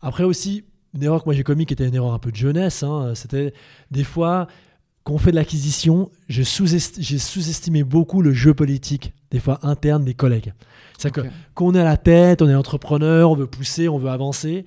[0.03, 2.36] Après aussi, une erreur que moi j'ai commis qui était une erreur un peu de
[2.36, 3.55] jeunesse, hein, c'était
[3.90, 4.48] des fois,
[5.11, 10.15] quand on fait de l'acquisition, j'ai sous-estimé beaucoup le jeu politique, des fois interne des
[10.15, 10.55] collègues.
[10.97, 14.11] C'est-à-dire que qu'on est à la tête, on est entrepreneur, on veut pousser, on veut
[14.11, 14.65] avancer.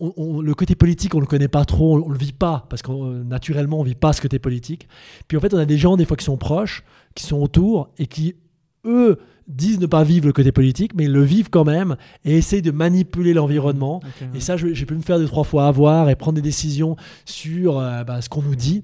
[0.00, 3.78] le côté politique, on le connaît pas trop, on, le vit pas parce que naturellement,
[3.78, 4.88] on vit pas ce côté politique.
[5.28, 6.82] Puis en fait, on a des gens des fois qui sont proches,
[7.14, 8.34] qui sont autour et qui
[8.84, 12.36] eux disent ne pas vivre le côté politique, mais ils le vivent quand même et
[12.36, 14.00] essayent de manipuler l'environnement.
[14.34, 17.78] et ça, j'ai pu me faire deux trois fois avoir et prendre des décisions sur
[17.78, 18.82] euh, bah, ce qu'on nous dit.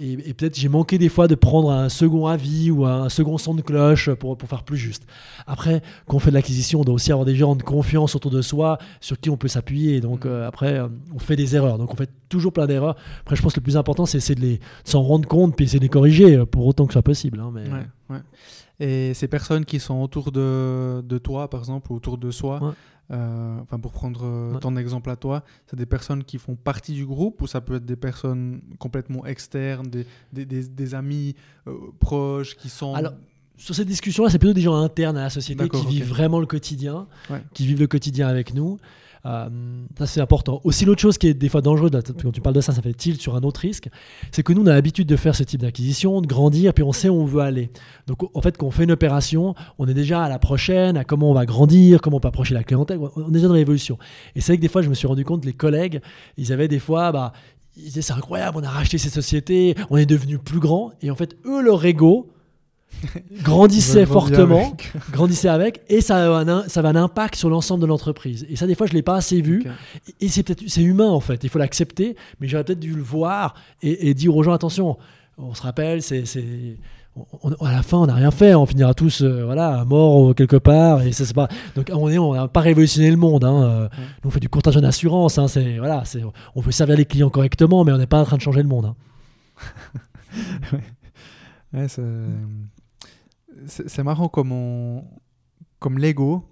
[0.00, 3.54] Et, peut-être j'ai manqué des fois de prendre un second avis ou un second son
[3.54, 5.04] de cloche pour, pour faire plus juste.
[5.46, 8.30] Après, quand on fait de l'acquisition, on doit aussi avoir des gens de confiance autour
[8.30, 10.00] de soi sur qui on peut s'appuyer.
[10.00, 10.28] Donc mm.
[10.28, 11.78] euh, après, euh, on fait des erreurs.
[11.78, 12.96] Donc on fait toujours plein d'erreurs.
[13.20, 15.84] Après, je pense que le plus important, c'est de, s'en rendre compte puis essayer de
[15.84, 17.40] les corriger euh, pour autant que ce soit possible.
[17.40, 17.64] Hein, mais...
[18.80, 22.58] Et ces personnes qui sont autour de, de toi, par exemple, ou autour de soi,
[22.60, 22.72] Ouais.
[23.12, 24.60] Euh, enfin pour prendre euh, Ouais.
[24.60, 27.76] ton exemple à toi, c'est des personnes qui font partie du groupe ou ça peut
[27.76, 31.34] être des personnes complètement externes, des, des, des- des amis
[31.66, 32.94] euh, proches qui sont...
[32.94, 33.12] Alors,
[33.56, 36.46] sur cette discussion-là, c'est plutôt des gens internes à la société qui vivent vraiment le
[36.46, 37.42] quotidien, Ouais.
[37.54, 38.78] qui vivent le quotidien avec nous.
[39.24, 39.48] Euh,
[39.98, 40.60] ça, c'est important.
[40.64, 42.92] Aussi, l'autre chose qui est des fois dangereuse, quand tu parles de ça, ça fait
[42.92, 43.88] tilt sur un autre risque,
[44.32, 46.92] c'est que nous, on a l'habitude de faire ce type d'acquisition, de grandir, puis on
[46.92, 47.70] sait où on veut aller.
[48.06, 51.04] Donc, en fait, quand on fait une opération, on est déjà à la prochaine, à
[51.04, 52.98] comment on va grandir, comment on peut approcher la clientèle.
[52.98, 53.98] On est déjà dans l'évolution.
[54.34, 56.00] Et c'est vrai que des fois, je me suis rendu compte, les collègues,
[56.36, 57.32] ils avaient des fois, bah,
[57.76, 60.92] ils disaient c'est incroyable, on a racheté ces sociétés, on est devenu plus grand.
[61.00, 62.31] Et en fait, eux, leur ego
[63.42, 64.76] grandissait fortement
[65.12, 68.46] grandissait avec et ça a un, ça avait un impact sur l'ensemble de l'entreprise.
[68.48, 69.64] Et ça, des fois, je l'ai pas assez vu.
[70.20, 71.42] Et c'est peut-être c'est humain en fait.
[71.44, 74.96] Il faut l'accepter, mais j'aurais peut-être dû le voir et, et dire aux gens attention.
[75.38, 76.24] On se rappelle, c'est
[77.16, 78.54] on- on- à la fin, on n'a rien fait.
[78.54, 81.02] On finira tous euh, voilà morts euh, quelque part.
[81.02, 81.48] Et ça c'est pas.
[81.74, 83.44] Donc on est, on n'a pas révolutionné le monde.
[83.44, 83.62] Hein.
[83.64, 83.88] Euh,
[84.22, 85.38] Nous, on fait du courtage en assurance.
[85.38, 85.48] Hein.
[85.48, 86.22] C'est voilà, c'est
[86.54, 88.68] on veut servir les clients correctement, mais on n'est pas en train de changer le
[88.68, 88.86] monde.
[88.86, 88.94] hein.
[91.74, 92.02] Ouais, c'est
[93.66, 95.04] c'est marrant comme, on,
[95.78, 96.44] comme l'ego,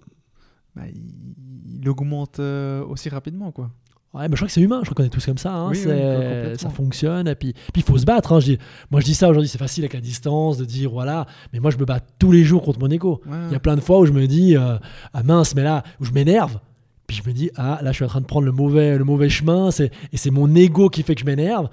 [0.75, 3.51] bah, il, il augmente euh, aussi rapidement.
[3.51, 3.71] quoi.
[4.13, 5.53] Ouais, mais je crois que c'est humain, je crois qu'on est tous comme ça.
[5.53, 5.69] hein.
[5.69, 6.57] Oui, oui, C'est- complètement.
[6.57, 7.27] ça fonctionne.
[7.29, 8.33] Et puis, puis il faut se battre.
[8.33, 8.39] hein.
[8.41, 8.57] Je dis,
[8.91, 11.71] moi, je dis ça aujourd'hui, c'est facile avec la distance de dire voilà, mais moi,
[11.71, 13.21] je me bats tous les jours contre mon ego.
[13.25, 14.77] Ouais, Il y a plein de fois où je me dis euh,
[15.13, 16.59] ah mince, mais là, où je m'énerve.
[17.07, 19.03] Puis je me dis ah là, je suis en train de prendre le mauvais, le
[19.05, 19.69] mauvais chemin.
[20.11, 21.69] Et c'est mon ego qui fait que je m'énerve.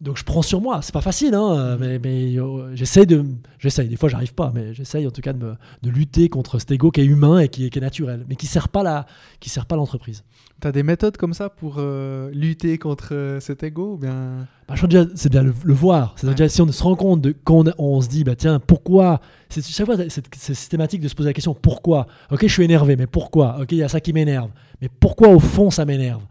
[0.00, 0.80] Donc je prends sur moi.
[0.82, 3.24] C'est pas facile, hein, euh, mais, mais euh, j'essaye de,
[3.58, 3.88] j'essaye.
[3.88, 6.72] Des fois, j'arrive pas, mais j'essaye en tout cas de, me- de lutter contre cet
[6.72, 9.06] ego qui est humain et qui est, qui est naturel, mais qui sert pas la,
[9.40, 10.22] qui sert pas l'entreprise.
[10.60, 14.46] T'as des méthodes comme ça pour euh, lutter contre euh, cet ego ou bien...
[14.68, 16.14] Bah, je déjà, c'est déjà le, le voir.
[16.16, 16.34] C'est Ouais.
[16.34, 19.20] déjà si on se rend compte de quand on, on se dit bah tiens pourquoi?
[19.48, 22.06] C'est chaque fois c'est systématique de se poser la question pourquoi?
[22.30, 23.58] Ok je suis énervé mais pourquoi?
[23.60, 26.22] Ok il y a ça qui m'énerve mais pourquoi au fond ça m'énerve?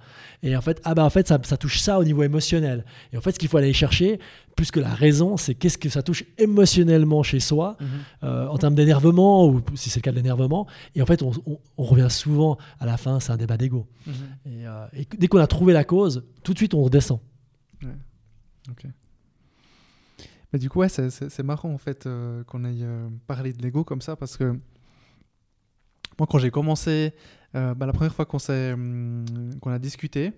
[0.44, 2.86] Et en fait ah bah en fait ça, ça touche ça au niveau émotionnel.
[3.14, 4.20] Et en fait ce qu'il faut aller chercher
[4.56, 7.78] plus que la raison c'est qu'est-ce que ça touche émotionnellement chez soi
[8.24, 10.68] euh, en termes d'énervement ou si c'est le cas de l'énervement.
[10.96, 13.88] Et en fait on, on- on revient souvent à la fin c'est un débat d'ego.
[14.46, 17.20] Et, euh, et dès qu'on a trouvé la cause tout de suite on redescend.
[20.52, 22.86] Mais du coup, ouais, c'est- marrant en fait euh, qu'on aille
[23.28, 24.52] parler de l'ego comme ça parce que
[26.20, 27.12] moi, quand j'ai commencé,
[27.54, 29.26] bah, la première fois qu'on hum,
[29.62, 30.34] qu'on a discuté,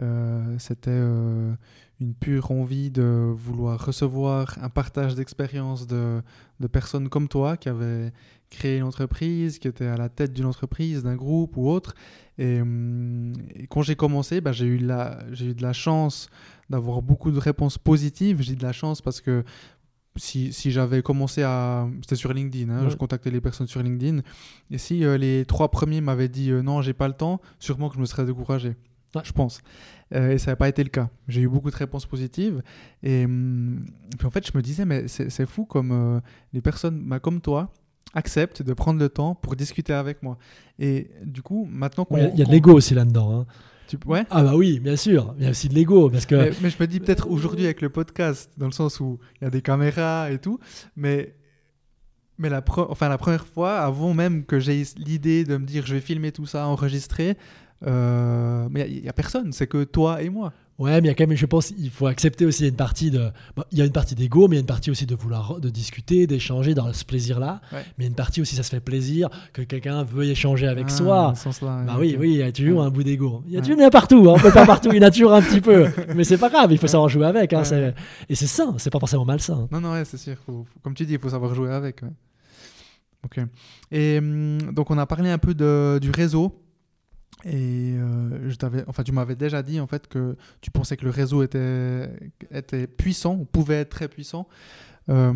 [0.00, 1.54] euh, c'était euh,
[2.00, 6.22] une pure envie de vouloir recevoir un partage d'expérience de,
[6.60, 8.12] de personnes comme toi qui avaient
[8.48, 11.94] créé une entreprise, qui étaient à la tête d'une entreprise, d'un groupe ou autre.
[12.38, 13.32] Et, hum,
[13.68, 16.28] quand j'ai commencé, bah, j'ai eu, eu de la chance
[16.70, 18.40] d'avoir beaucoup de réponses positives.
[18.40, 19.44] J'ai de la chance parce que
[20.16, 21.88] si, si j'avais commencé à...
[22.02, 22.90] C'était sur LinkedIn, hein, Ouais.
[22.90, 24.20] je contactais les personnes sur LinkedIn.
[24.70, 27.88] Et si euh, les trois premiers m'avaient dit euh, non, j'ai pas le temps, sûrement
[27.88, 28.76] que je me serais découragé.
[29.14, 29.22] Ouais.
[29.24, 29.60] Je pense.
[30.14, 31.08] Euh, et ça n'a pas été le cas.
[31.28, 32.62] J'ai eu beaucoup de réponses positives.
[33.02, 33.80] Et hum,
[34.18, 36.20] puis en fait, je me disais, mais c'est fou comme euh,
[36.52, 37.72] les personnes bah, comme toi
[38.14, 40.36] acceptent de prendre le temps pour discuter avec moi.
[40.78, 42.16] Et du coup, maintenant qu'on...
[42.18, 43.40] Il y a- il y a de l'ego aussi là-dedans.
[43.40, 43.46] hein.
[43.98, 45.34] Tu- Ouais Ah bah oui, bien sûr.
[45.38, 47.64] Il y a aussi de l'ego parce que mais, mais je me dis peut-être aujourd'hui
[47.64, 50.58] avec le podcast, dans le sens où il y a des caméras et tout,
[50.96, 51.34] mais,
[52.38, 55.86] mais la, pre- enfin, la première fois, avant même que j'ai l'idée de me dire
[55.86, 57.36] je vais filmer tout ça, enregistrer,
[57.86, 60.52] euh, mais il n'y a, personne, c'est que toi et moi.
[60.82, 63.10] Ouais, mais il y a quand même, je pense, il faut accepter aussi une partie
[63.10, 65.06] de, bon, il y a une partie d'ego, mais il y a une partie aussi
[65.06, 67.60] de vouloir de discuter, d'échanger dans ce plaisir-là.
[67.72, 67.78] Ouais.
[67.96, 70.66] Mais il y a une partie aussi, ça se fait plaisir que quelqu'un veuille échanger
[70.66, 71.34] avec Ah, soi.
[71.44, 72.86] dans ce Bah oui, oui, il y a toujours Ouais.
[72.86, 73.42] un bout d'ego.
[73.46, 73.62] Il y a Ouais.
[73.62, 74.28] toujours, il y en a partout.
[74.28, 74.34] hein.
[74.36, 75.86] On peut pas partout, il y en a toujours un petit peu.
[76.14, 76.88] Mais c'est pas grave, il faut Ouais.
[76.88, 77.52] savoir jouer avec.
[77.52, 77.94] hein, Ouais.
[78.28, 79.68] Et c'est sain, c'est pas forcément malsain.
[79.70, 80.36] Non, non, ouais, c'est sûr.
[80.44, 82.02] faut- faut- comme tu dis, il faut savoir jouer avec.
[82.02, 82.08] ouais.
[83.24, 83.38] Ok.
[83.92, 86.58] Et hum, donc, on a parlé un peu de, du réseau.
[87.44, 91.04] Et euh, je t'avais, enfin, tu m'avais déjà dit en fait que tu pensais que
[91.04, 92.08] le réseau était,
[92.50, 94.48] était puissant, ou pouvait être très puissant.
[95.08, 95.32] Euh,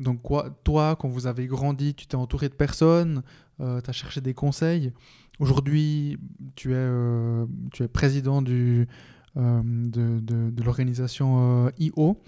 [0.00, 0.20] donc,
[0.64, 3.22] toi, quand vous avez grandi, tu t'es entouré de personnes,
[3.58, 4.92] tu as cherché des conseils.
[5.38, 6.18] Aujourd'hui,
[6.56, 8.88] tu, es, euh, tu es président du,
[9.36, 12.18] euh, de, de- l'organisation euh, IO.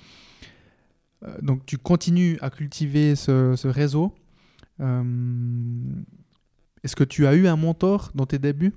[1.25, 4.15] Euh, donc tu continues à cultiver ce, réseau.
[4.81, 5.03] Euh,
[6.85, 8.75] Est-ce que tu as eu un mentor dans tes débuts?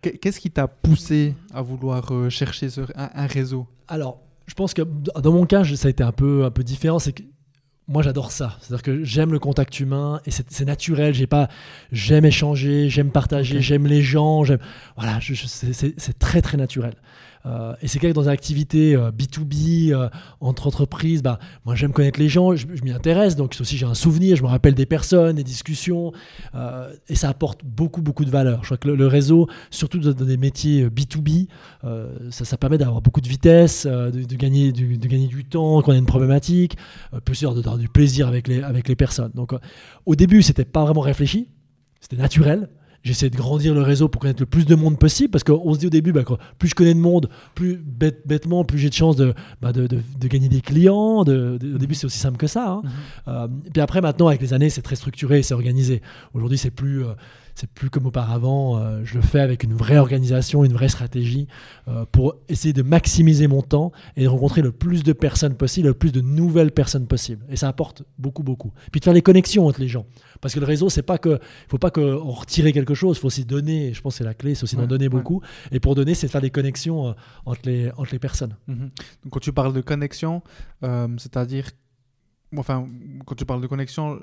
[0.00, 3.66] Qu'est-ce qui t'a poussé à vouloir euh, chercher ce- un, un réseau?
[3.88, 6.98] Alors, je pense que dans mon cas, ça a été un peu, un peu différent.
[6.98, 7.22] C'est que
[7.88, 8.56] moi, j'adore ça.
[8.60, 11.14] C'est-à-dire que j'aime le contact humain et c'est naturel.
[11.14, 11.48] J'ai pas,
[11.90, 14.44] j'aime échanger, j'aime partager, j'aime les gens.
[14.44, 14.60] J'aime,
[14.96, 16.94] voilà, c'est très très naturel.
[17.46, 22.28] Euh, et c'est clair dans une activité B2B, entre entreprises, bah, moi j'aime connaître les
[22.28, 25.44] gens, je, m'y intéresse, donc aussi j'ai un souvenir, je me rappelle des personnes, des
[25.44, 26.12] discussions,
[27.08, 28.60] et ça apporte beaucoup, beaucoup de valeur.
[28.62, 31.48] Je crois que le, réseau, surtout dans, des métiers B2B,
[32.30, 35.92] ça, ça, permet d'avoir beaucoup de vitesse, de, gagner, du, de gagner du temps quand
[35.92, 36.76] on a une problématique,
[37.24, 39.32] plus sûr d'avoir du plaisir avec les, avec les personnes.
[39.34, 39.52] Donc
[40.06, 41.48] au début, c'était pas vraiment réfléchi,
[42.00, 42.68] c'était naturel.
[43.02, 45.78] J'essaie de grandir le réseau pour connaître le plus de monde possible parce qu'on se
[45.78, 46.22] dit au début, bah,
[46.58, 50.28] plus je connais de monde, plus bêtement, plus j'ai de chances de, bah, de, de,
[50.28, 51.20] gagner des clients.
[51.20, 52.70] au début, c'est aussi simple que ça.
[52.70, 52.82] Hein.
[52.84, 53.28] Mm-hmm.
[53.28, 56.00] Euh, puis après, maintenant, avec les années, c'est très structuré, c'est organisé.
[56.32, 57.04] Aujourd'hui, c'est plus.
[57.04, 57.14] Euh,
[57.54, 58.78] c'est plus comme auparavant.
[58.78, 61.48] Euh, je le fais avec une vraie organisation, une vraie stratégie
[61.88, 65.88] euh, pour essayer de maximiser mon temps et de rencontrer le plus de personnes possible,
[65.88, 67.44] le plus de nouvelles personnes possible.
[67.48, 68.72] Et ça apporte beaucoup, beaucoup.
[68.90, 70.06] Puis de faire les connexions entre les gens.
[70.40, 73.20] Parce que le réseau, c'est pas que, il faut pas qu'on retire quelque chose, il
[73.20, 73.92] faut aussi donner.
[73.94, 75.42] Je pense que c'est la clé, c'est aussi d'en donner beaucoup.
[75.70, 77.12] Et pour donner, c'est de faire des connexions euh,
[77.46, 78.56] entre, les, entre les personnes.
[78.66, 78.90] Mhm.
[79.24, 80.42] Donc, quand tu parles de connexion,
[80.82, 81.70] c'est-à-dire
[82.56, 82.86] Enfin,
[83.24, 84.20] quand tu parles de connexion,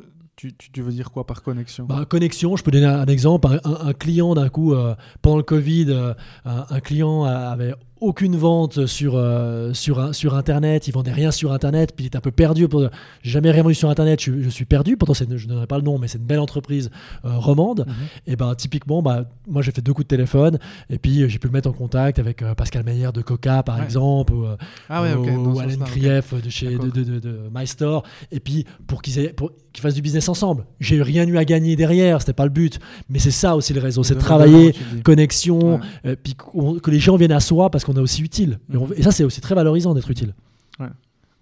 [0.48, 1.86] tu, veux dire quoi par connexion?
[1.86, 3.48] Bah, Connexion, je peux donner un, exemple.
[3.64, 6.14] Un, client, d'un coup, euh, pendant le Covid, euh,
[6.46, 11.94] un, client avait aucune vente sur, euh, sur, sur Internet, il vendait rien sur Internet,
[11.96, 12.68] puis il est un peu perdu.
[12.68, 12.88] Pour...
[13.22, 14.96] J'ai jamais rien vendu sur Internet, je, suis perdu.
[14.98, 16.90] Pourtant, je ne donnerai pas le nom, mais c'est une belle entreprise
[17.26, 17.86] euh, romande.
[17.88, 17.94] Mhm.
[18.28, 21.40] Et ben typiquement, bah, moi j'ai fait deux coups de téléphone, et puis euh, j'ai
[21.40, 24.46] pu me mettre en contact avec Pascal Meyer de Coca, par exemple, ou,
[24.90, 29.02] ah ouais, ou Alain Krief de chez de, de, de, My Store, et puis pour
[29.02, 29.34] qu'ils
[29.78, 30.66] fassent du business ensemble.
[30.80, 32.80] J'ai rien eu à gagner derrière, c'était pas le but,
[33.10, 34.74] mais c'est ça aussi le réseau, c'est de travailler,
[35.04, 35.80] connexion,
[36.24, 38.60] puis que les gens viennent à soi parce que on est aussi utile.
[38.96, 40.36] Et, ça, c'est aussi très valorisant d'être utile.
[40.80, 40.90] Ouais,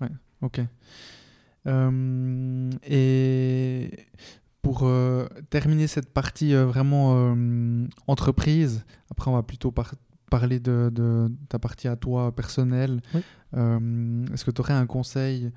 [0.01, 0.09] ouais,
[0.41, 0.61] ok.
[1.67, 3.91] Euh, et
[4.61, 7.35] pour euh, terminer cette partie euh, vraiment
[8.07, 9.73] entreprise, après on va plutôt
[10.29, 13.01] parler de, de, ta partie à toi personnelle.
[13.53, 15.51] Est-ce que tu aurais un conseil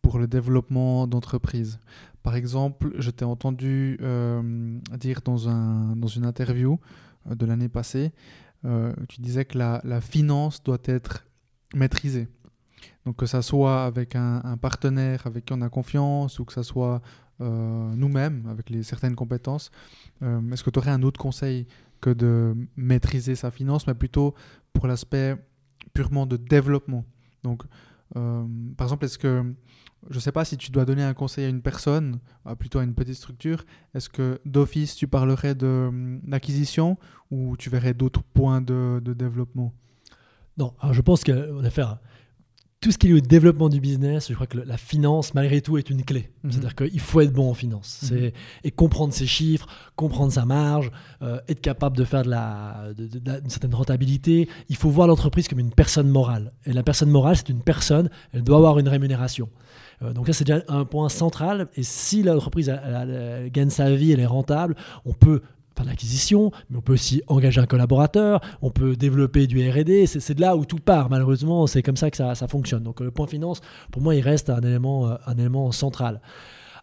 [0.00, 1.78] pour le développement d'entreprise?
[2.22, 3.98] Par exemple, je t'ai entendu
[4.98, 6.78] dire dans, un, dans une interview
[7.28, 8.12] de l'année passée
[8.64, 11.26] euh, tu disais que la, finance doit être
[11.74, 12.28] maîtrisée.
[13.06, 16.62] Donc que ça soit avec un, partenaire avec qui on a confiance ou que ça
[16.62, 17.00] soit
[17.40, 19.70] euh, nous-mêmes avec certaines compétences.
[20.22, 21.66] Euh, est-ce que tu aurais un autre conseil
[22.00, 24.34] que de maîtriser sa finance, mais plutôt
[24.72, 25.36] pour l'aspect
[25.94, 27.04] purement de développement?
[28.14, 29.54] Par exemple, est-ce que
[30.08, 32.20] je ne sais pas si tu dois donner un conseil à une personne,
[32.58, 36.96] plutôt à une petite structure, est-ce que d'office tu parlerais d'acquisition
[37.30, 39.74] ou tu verrais d'autres points de, développement?
[40.56, 41.84] Non, alors je pense qu'on a fait
[42.80, 45.76] tout ce qui est le développement du business, je crois que la finance, malgré tout,
[45.76, 46.30] est une clé.
[46.42, 46.50] Mhm.
[46.50, 48.10] C'est-à-dire qu'il faut être bon en finance.
[48.10, 48.30] Mhm.
[48.64, 49.66] Et comprendre ses chiffres,
[49.96, 54.48] comprendre sa marge, euh, être capable de faire de la, une certaine rentabilité.
[54.70, 56.52] Il faut voir l'entreprise comme une personne morale.
[56.64, 59.50] Et la personne morale, c'est une personne, elle doit avoir une rémunération.
[60.02, 61.68] Euh, donc là, c'est déjà un point central.
[61.76, 62.72] Et si l'entreprise
[63.52, 64.74] gagne sa vie, elle est rentable,
[65.04, 65.42] on peut
[65.84, 70.06] l'acquisition, mais on peut aussi engager un collaborateur, on peut développer du R&D.
[70.06, 71.10] C'est de là où tout part.
[71.10, 72.82] Malheureusement, c'est comme ça que ça, fonctionne.
[72.82, 73.60] Donc le point finance,
[73.90, 76.20] pour moi, il reste un élément, euh, un élément central.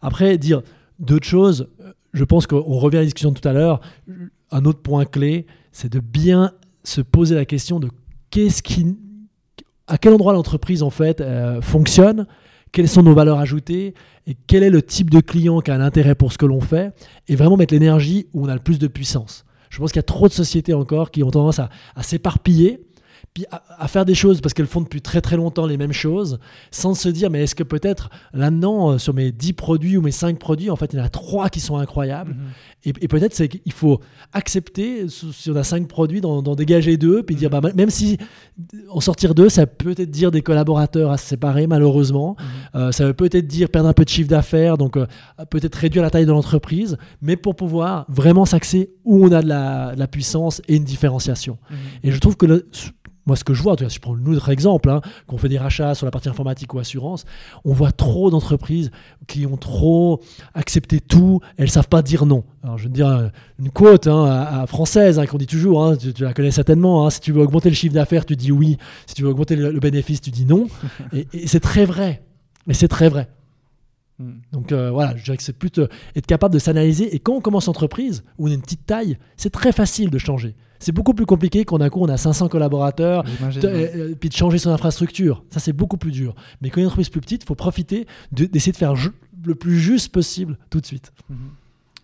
[0.01, 0.61] Après, dire
[0.99, 1.69] d'autres choses,
[2.13, 3.81] je pense qu'on revient à la discussion de tout à l'heure.
[4.51, 7.89] Un autre point clé, c'est de bien se poser la question de
[8.29, 8.95] qu'est-ce qui,
[9.87, 12.25] à quel endroit l'entreprise en fait euh, fonctionne
[12.71, 13.93] quelles sont nos valeurs ajoutées
[14.25, 16.61] et quel est le type de client qui a un intérêt pour ce que l'on
[16.61, 16.93] fait
[17.27, 19.45] et vraiment mettre l'énergie où on a le plus de puissance.
[19.69, 22.86] Je pense qu'il y a trop de sociétés encore qui ont tendance à, à s'éparpiller
[23.51, 26.39] à, faire des choses parce qu'elles font depuis très très longtemps les mêmes choses,
[26.71, 30.11] sans se dire mais est-ce que peut-être là-dedans, euh, sur mes 10 produits ou mes
[30.11, 32.31] 5 produits, en fait, il y en a 3 qui sont incroyables.
[32.31, 32.93] Mhm.
[33.01, 33.99] Et, peut-être c'est qu'il faut
[34.33, 37.59] accepter, si on a 5 produits, d'en dégager deux, puis dire mhm.
[37.59, 38.17] bah, même si
[38.89, 42.35] en sortir deux, ça peut peut-être dire des collaborateurs à se séparer, malheureusement.
[42.39, 42.79] Mhm.
[42.81, 45.05] Euh, ça veut peut-être dire perdre un peu de chiffre d'affaires, donc euh,
[45.49, 49.47] peut-être réduire la taille de l'entreprise, mais pour pouvoir vraiment s'axer où on a de
[49.47, 51.57] la, de la, puissance et une différenciation.
[52.03, 52.65] Et je trouve que le,
[53.27, 55.93] moi, ce que je vois, si je prends notre exemple, hein, qu'on fait des rachats
[55.95, 57.25] sur la partie informatique ou assurance,
[57.65, 58.89] on voit trop d'entreprises
[59.27, 60.21] qui ont trop
[60.53, 62.45] accepté tout, elles savent pas dire non.
[62.63, 65.97] Alors, je vais te dire une quote hein, à, française hein, qu'on dit toujours, hein,
[65.97, 69.15] tu, la connais certainement, si tu veux augmenter le chiffre d'affaires, tu dis oui, si
[69.15, 70.67] tu veux augmenter le, bénéfice, tu dis non.
[71.13, 72.23] et, c'est très vrai.
[72.65, 73.27] Mais c'est très vrai.
[74.19, 74.35] Hmm.
[74.53, 77.13] Donc euh, voilà, je dirais que c'est plutôt être capable de s'analyser.
[77.13, 80.17] Et quand on commence entreprise, où on a une petite taille, c'est très facile de
[80.17, 80.55] changer.
[80.79, 83.23] C'est beaucoup plus compliqué qu'on a coup on a 500 collaborateurs,
[83.63, 85.43] euh, puis de changer son infrastructure.
[85.49, 86.35] Ça, c'est beaucoup plus dur.
[86.61, 88.93] Mais quand une entreprise plus petite, il faut profiter d'essayer de, faire
[89.45, 91.11] le plus juste possible tout de suite.
[91.29, 91.37] Mhm.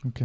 [0.05, 0.23] Ok.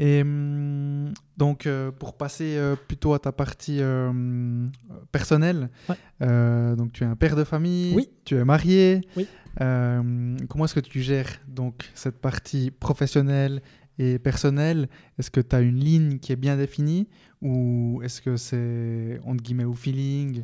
[0.00, 4.66] Et hum, donc, euh, pour passer euh, plutôt à ta partie euh,
[5.12, 5.96] personnelle, Ouais.
[6.22, 8.08] euh, donc tu es un père de famille, Oui.
[8.24, 9.02] tu es marié.
[9.16, 9.28] Oui.
[9.60, 13.62] Euh, comment est-ce que tu gères donc cette partie professionnelle
[13.98, 14.88] et personnelle
[15.18, 17.08] Est-ce que tu as une ligne qui est bien définie
[17.42, 20.42] ou est-ce que c'est entre guillemets au feeling?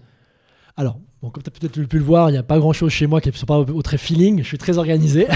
[0.77, 3.07] Alors, bon, comme tu as peut-être pu le voir, il n'y a pas grand-chose chez
[3.07, 4.39] moi qui ne sont pas au, au très feeling.
[4.39, 5.27] Je suis très organisé.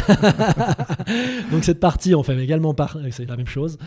[1.50, 2.98] Donc cette partie, on fait également par...
[3.10, 3.78] C'est la même chose.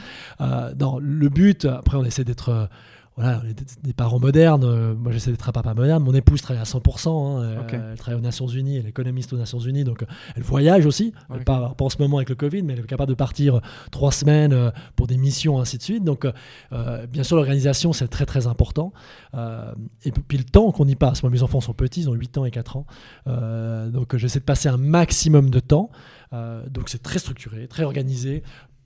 [0.42, 2.70] Euh, non, le but, après, on essaie d'être...
[3.18, 3.42] voilà,
[3.84, 4.64] des- parents modernes.
[4.64, 6.04] Euh, Moi, j'essaie d'être un papa moderne.
[6.04, 7.38] Mon épouse travaille à 100%.
[7.40, 7.42] hein.
[7.44, 7.90] Euh.
[7.92, 8.78] Elle travaille aux Nations Unies.
[8.78, 9.84] Elle est économiste aux Nations Unies.
[9.84, 11.14] Donc, euh, elle voyage aussi.
[11.32, 11.44] Elle Ok.
[11.46, 13.60] part, pas en ce moment avec le Covid, mais elle est capable de partir
[13.92, 16.04] trois semaines pour des missions, ainsi de suite.
[16.04, 16.26] Donc,
[16.72, 18.94] euh, bien sûr, l'organisation, c'est très, très important.
[19.34, 19.74] Euh,
[20.06, 21.24] et puis, le temps qu'on y passe.
[21.24, 22.86] Moi, mes enfants sont petits, ils ont 8 ans et 4 ans.
[23.28, 25.90] Euh, donc, j'essaie de passer un maximum de temps.
[26.34, 28.44] Euh, donc, c'est très structuré, très organisé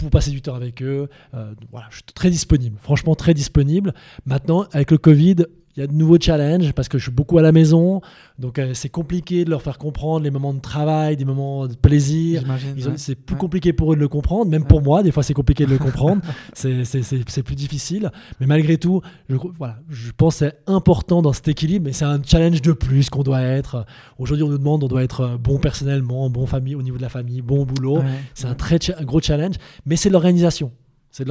[0.10, 1.10] passer du temps avec eux.
[1.34, 3.94] Euh, voilà, je suis très disponible, franchement très disponible.
[4.26, 5.46] Maintenant, avec le Covid,
[5.76, 8.02] il y a de nouveaux challenges parce que je suis beaucoup à la maison.
[8.40, 11.76] Donc, euh, c'est compliqué de leur faire comprendre les moments de travail, des moments de
[11.76, 12.44] plaisir.
[12.44, 12.94] Ouais.
[12.98, 13.40] C'est plus Ouais.
[13.40, 15.78] compliqué pour eux de le comprendre, même pour moi, des fois c'est compliqué de le
[15.88, 16.22] comprendre,
[16.54, 21.48] c'est plus difficile, mais malgré tout, je, voilà, je pense que c'est important dans cet
[21.48, 23.86] équilibre, mais c'est un challenge de plus qu'on doit être.
[24.18, 27.02] Aujourd'hui on nous demande, on doit être euh, bon personnellement, bon famille, au niveau de
[27.02, 28.00] la famille, bon boulot,
[28.34, 29.56] c'est un très un gros challenge,
[29.86, 30.72] mais c'est l'organisation.
[31.12, 31.26] C'est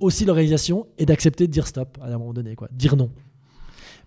[0.00, 2.68] aussi l'organisation et d'accepter de dire stop à un moment donné, quoi.
[2.72, 3.10] dire non.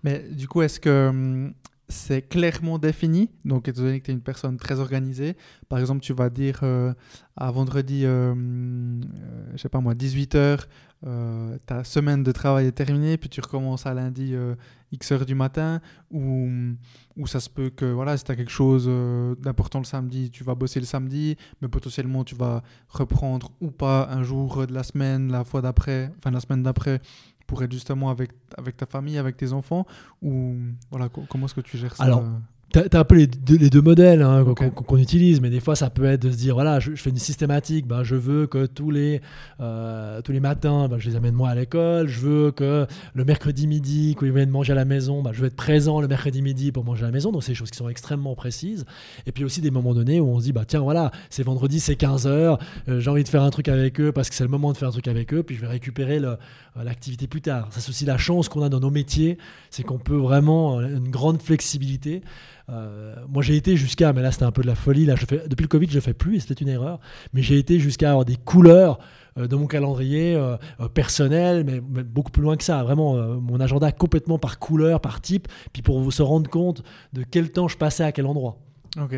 [0.04, 1.54] Mais du coup, est-ce que hum,
[1.89, 3.30] c'est clairement défini?
[3.45, 5.36] Donc, étant donné que tu es une personne très organisée,
[5.70, 6.93] par exemple, tu vas dire euh,
[7.36, 10.66] à vendredi, euh, hum, euh, je sais pas moi, 18h,
[11.66, 14.56] ta semaine de travail est terminée, puis tu recommences à lundi euh,
[14.91, 15.80] X heures du matin,
[16.12, 16.50] ou,
[17.18, 20.32] ou ça se peut que voilà, si tu as quelque chose euh, d'important le samedi,
[20.32, 24.74] tu vas bosser le samedi, mais potentiellement tu vas reprendre ou pas un jour de
[24.74, 27.02] la semaine, la fois d'après, enfin la semaine d'après,
[27.48, 29.86] pour être justement avec, avec ta famille, avec tes enfants
[30.22, 30.56] Ou
[30.91, 32.06] voilà, co- comment est-ce que tu gères ça?
[32.72, 35.76] T'as as un peu les deux, les deux modèles hein, qu'on utilise, mais des fois
[35.78, 38.45] ça peut être de se dire voilà, je, je fais une systématique, ben, je veux
[38.45, 39.22] que tous les,
[39.61, 43.26] euh, tous les matins, ben, je les amène moi à l'école, je veux que le
[43.26, 46.09] mercredi midi, quand ils viennent manger à la maison, ben, je veux être présent le
[46.09, 48.86] mercredi midi pour manger à la maison, donc c'est des choses qui sont extrêmement précises.
[49.26, 51.80] Et puis aussi des moments donnés où on se dit bah, tiens, voilà, c'est vendredi,
[51.80, 52.59] c'est 15h,
[52.99, 54.89] j'ai envie de faire un truc avec eux parce que c'est le moment de faire
[54.89, 56.20] un truc avec eux, puis je vais récupérer
[56.78, 57.68] euh, l'activité plus tard.
[57.72, 59.38] Ça, c'est aussi la chance qu'on a dans nos métiers,
[59.70, 62.22] c'est qu'on peut vraiment, euh, une grande flexibilité.
[62.70, 65.05] Euh, moi, j'ai été jusqu'à, mais là, c'était un peu de la folie.
[65.05, 65.15] Là,
[65.47, 66.99] depuis le Covid, je ne fais plus, et c'était une erreur.
[67.34, 68.99] Mais j'ai été jusqu'à avoir des couleurs
[69.38, 72.84] euh, dans mon calendrier euh, euh, personnel, mais, beaucoup plus loin que ça.
[72.84, 77.24] Vraiment, mon agenda complètement par couleur, par type, puis pour vous se rendre compte de
[77.24, 78.57] quel temps je passais à quel endroit.
[78.99, 79.15] Ok.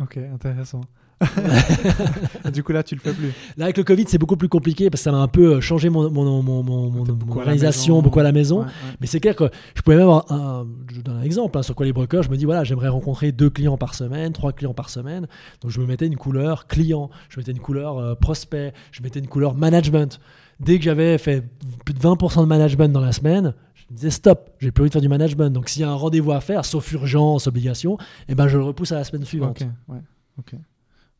[0.00, 0.80] Ok, intéressant.
[2.52, 3.32] du coup, là, tu le fais plus.
[3.56, 5.60] Là, avec le Covid, c'est beaucoup plus compliqué parce que ça m'a un peu euh,
[5.60, 8.60] changé mon, beaucoup organisation, beaucoup à la maison.
[8.60, 8.96] Ouais, ouais.
[9.00, 11.74] Mais c'est clair que je pouvais même avoir un, je donne un exemple hein, sur
[11.74, 14.74] quoi les brokers, je me dis voilà, j'aimerais rencontrer deux clients par semaine, trois clients
[14.74, 15.26] par semaine.
[15.60, 19.20] Donc je me mettais une couleur client, je mettais une couleur euh, prospect, je mettais
[19.20, 20.20] une couleur management.
[20.60, 21.44] Dès que j'avais fait
[21.84, 24.90] plus de 20% de management dans la semaine, je me disais stop, j'ai plus envie
[24.90, 25.50] de faire du management.
[25.50, 27.98] Donc s'il y a un rendez-vous à faire, sauf urgence, obligation,
[28.28, 29.62] eh ben je le repousse à la semaine suivante.
[29.62, 30.02] Ok, ouais,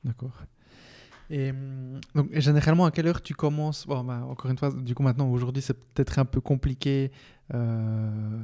[0.05, 0.43] d'accord.
[1.31, 3.87] Et hum, donc, généralement, à quelle heure tu commences?
[3.87, 7.11] Bon, bah, encore une fois, du coup, maintenant, aujourd'hui, c'est peut-être un peu compliqué.
[7.53, 8.41] euh,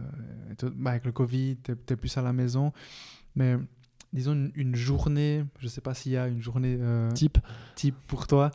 [0.76, 2.72] bah, avec le Covid, tu es, plus à la maison.
[3.36, 3.56] Mais
[4.12, 7.38] disons, une, une journée, je sais pas s'il y a une journée euh, Type.
[7.76, 8.50] type pour toi,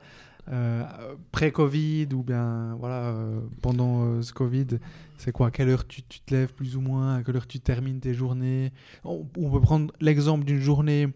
[0.50, 0.84] euh,
[1.32, 3.16] pré-Covid ou bien voilà,
[3.62, 4.68] pendant ce Covid,
[5.18, 5.48] c'est quoi?
[5.48, 7.16] À quelle heure tu, tu te lèves plus ou moins?
[7.16, 8.74] À quelle heure tu termines tes journées?
[9.04, 11.08] On, on peut prendre l'exemple d'une journée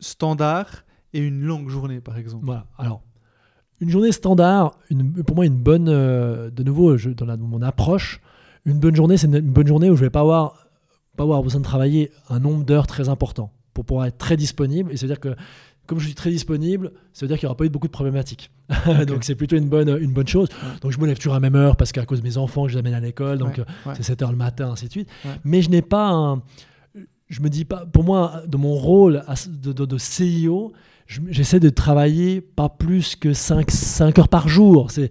[0.00, 0.83] standard
[1.14, 2.44] et une longue journée, par exemple.
[2.44, 2.66] Voilà.
[2.78, 3.02] Alors,
[3.80, 7.62] une journée standard, une- pour moi, une bonne, euh, de nouveau, je, dans la- mon
[7.62, 8.20] approche,
[8.66, 10.66] une bonne journée, c'est une, une bonne journée où je vais pas avoir,
[11.16, 14.92] pas avoir besoin de travailler un nombre d'heures très important pour pouvoir être très disponible.
[14.92, 15.34] Et c'est-à-dire que,
[15.86, 17.92] comme je suis très disponible, ça veut dire qu'il n'y aura pas eu beaucoup de
[17.92, 18.50] problématiques.
[19.06, 20.48] Donc, c'est plutôt une bonne, une bonne chose.
[20.62, 20.78] Ouais.
[20.80, 22.68] Donc, je me lève toujours à la même heure parce qu'à cause de mes enfants,
[22.68, 23.36] je les amène à l'école.
[23.38, 23.94] Donc, Ouais, euh, ouais.
[23.96, 25.08] c'est 7 heures le matin, ainsi de suite.
[25.44, 26.42] Mais je n'ai pas un.
[27.28, 27.84] Je me dis pas.
[27.86, 30.72] Pour moi, de mon rôle as- de, de, de CIO,
[31.06, 34.90] j'essaie de travailler pas plus que 5, 5 heures par jour.
[34.90, 35.10] C'est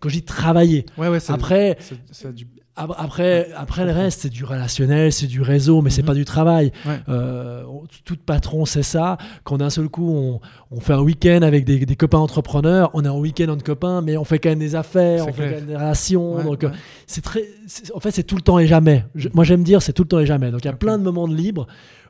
[0.00, 0.86] quand je dis travailler.
[0.96, 5.42] Ouais, c'est- Après, c'est- c'est du- après, après le reste, c'est du relationnel, c'est du
[5.42, 6.06] réseau, mais c'est Mhm.
[6.06, 6.70] pas du travail.
[6.86, 7.00] Ouais.
[7.08, 7.64] Euh,
[8.04, 9.18] tout patron sait ça.
[9.42, 13.04] Quand d'un seul coup, on, on fait un week-end avec des, des copains entrepreneurs, on
[13.04, 15.44] est en week-end entre copains, mais on fait quand même des affaires, C'est on fait
[15.50, 16.42] quand même des relations.
[16.44, 16.70] Donc, euh,
[17.08, 19.04] c'est très, c'est- en fait, c'est tout le temps et jamais.
[19.16, 20.52] Je- moi, j'aime dire c'est tout le temps et jamais.
[20.52, 21.66] Donc, il y a plein de moments de libre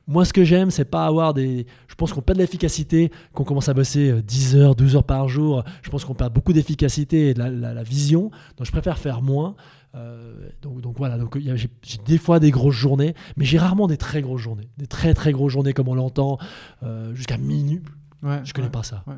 [0.09, 1.67] Moi, ce que j'aime, c'est pas avoir des.
[1.87, 5.05] Je pense qu'on perd de l'efficacité, qu'on commence à bosser euh, 10 heures, 12 heures
[5.05, 5.63] par jour.
[5.83, 8.31] Je pense qu'on perd beaucoup d'efficacité et de la, la- la vision.
[8.57, 9.55] Donc, je préfère faire moins.
[9.95, 10.33] Euh,
[10.63, 11.71] donc, donc voilà, donc j'ai
[12.07, 14.69] des fois des grosses journées, mais j'ai rarement des très grosses journées.
[14.77, 16.39] Des très très grosses journées comme on l'entend,
[16.83, 17.81] euh, jusqu'à minuit.
[18.23, 18.71] Ouais, Je connais ouais.
[18.73, 19.05] pas ça.
[19.07, 19.15] ouais.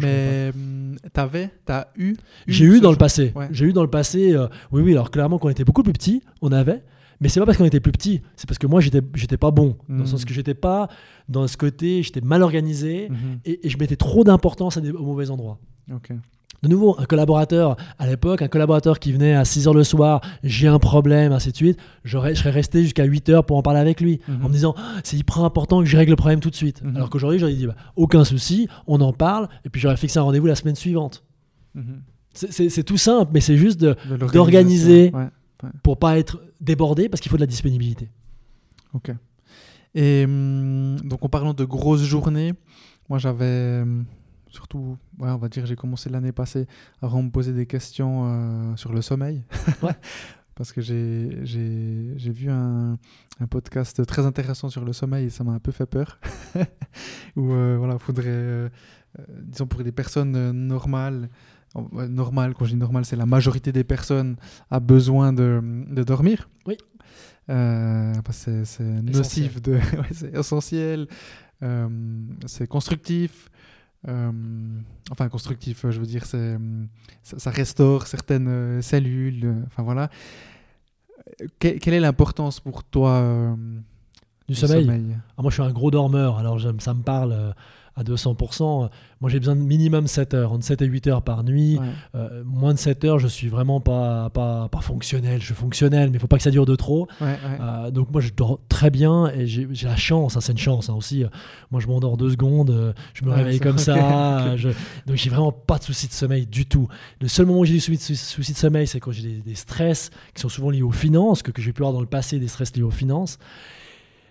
[0.00, 2.14] Mais hum, t'avais, t'as eu.
[2.46, 3.32] J'ai eu dans le passé.
[3.50, 4.34] J'ai eu dans le passé.
[4.34, 4.92] euh, oui, oui.
[4.92, 6.82] Alors clairement, quand on était beaucoup plus petit, on avait.
[7.24, 8.20] Mais c'est pas parce qu'on était plus petit.
[8.36, 9.76] C'est parce que moi, j'étais, j'étais pas bon.
[9.88, 10.06] Dans le Mm.
[10.06, 10.88] sens que j'étais pas
[11.28, 12.02] dans ce côté.
[12.04, 13.16] J'étais mal organisé Mhm.
[13.44, 15.58] et, et je mettais trop d'importance à des, au mauvais endroits.
[15.92, 16.12] Ok.
[16.62, 20.22] De nouveau, un collaborateur, à l'époque, un collaborateur qui venait à 6 h le soir,
[20.42, 23.80] j'ai un problème, ainsi de suite, je serais resté jusqu'à 8 heures pour en parler
[23.80, 26.48] avec lui, en me disant, Ah, c'est hyper important que je règle le problème tout
[26.50, 26.82] de suite.
[26.94, 30.22] Alors qu'aujourd'hui, j'aurais dit, bah, aucun souci, on en parle, et puis j'aurais fixé un
[30.22, 31.22] rendez-vous la semaine suivante.
[32.32, 33.80] C'est, tout simple, mais c'est juste
[34.32, 35.12] d'organiser.
[35.64, 35.70] Ouais.
[35.82, 38.10] pour pas être débordé, parce qu'il faut de la disponibilité.
[38.92, 39.10] Ok.
[39.94, 42.52] Et hum, donc en parlant de grosses journées,
[43.08, 44.04] moi j'avais hum,
[44.48, 46.66] surtout, ouais, on va dire, j'ai commencé l'année passée
[47.02, 49.42] à me poser des questions euh, sur le sommeil.
[49.82, 49.94] Ouais.
[50.54, 52.96] Parce que j'ai, vu un,
[53.40, 56.20] un podcast très intéressant sur le sommeil et ça m'a un peu fait peur.
[57.36, 58.68] Où euh, voilà, faudrait, euh,
[59.18, 61.28] euh, disons pour des personnes normales,
[61.74, 64.36] normales, quand je dis normales, c'est la majorité des personnes
[64.70, 65.60] a besoin de,
[65.90, 66.48] de dormir.
[66.66, 66.76] Oui.
[67.50, 69.80] Euh, c'est, nocif, de, ouais,
[70.12, 71.06] c'est essentiel,
[71.62, 71.88] euh,
[72.46, 73.50] c'est constructif.
[74.08, 74.30] euh,
[75.10, 76.56] enfin, constructif, je veux dire, c'est,
[77.22, 79.54] ça, ça restaure certaines cellules.
[79.66, 80.08] Enfin voilà.
[81.58, 83.56] Que- quelle est l'importance pour toi
[84.48, 84.84] Du sommeil.
[84.84, 85.16] sommeil?
[85.36, 87.54] Ah, moi, je suis un gros dormeur, alors ça me parle
[87.96, 88.88] à 200%.
[89.20, 91.78] Moi, j'ai besoin de minimum 7 heures, entre 7 et 8 heures par nuit.
[91.78, 91.86] Ouais.
[92.14, 95.40] Euh, moins de 7 heures, je suis vraiment pas, pas, pas fonctionnel.
[95.40, 97.06] Je suis fonctionnel, mais il faut pas que ça dure de trop.
[97.20, 97.36] Ouais, ouais.
[97.60, 100.90] Euh, donc moi je dors très bien et j'ai la chance, hein, c'est une chance
[100.90, 101.24] hein, aussi.
[101.70, 103.94] Moi je m'endors deux secondes, euh, je me réveille comme ça,
[104.48, 104.68] euh, je-
[105.06, 106.88] donc j'ai vraiment pas de soucis de sommeil du tout.
[107.20, 109.40] Le seul moment où j'ai des soucis, de- soucis de sommeil, c'est quand j'ai des,
[109.40, 112.06] des stress qui sont souvent liés aux finances, que, que j'ai pu avoir dans le
[112.06, 113.38] passé, des stress liés aux finances.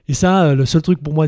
[0.09, 1.27] Et ça, euh, le seul truc pour moi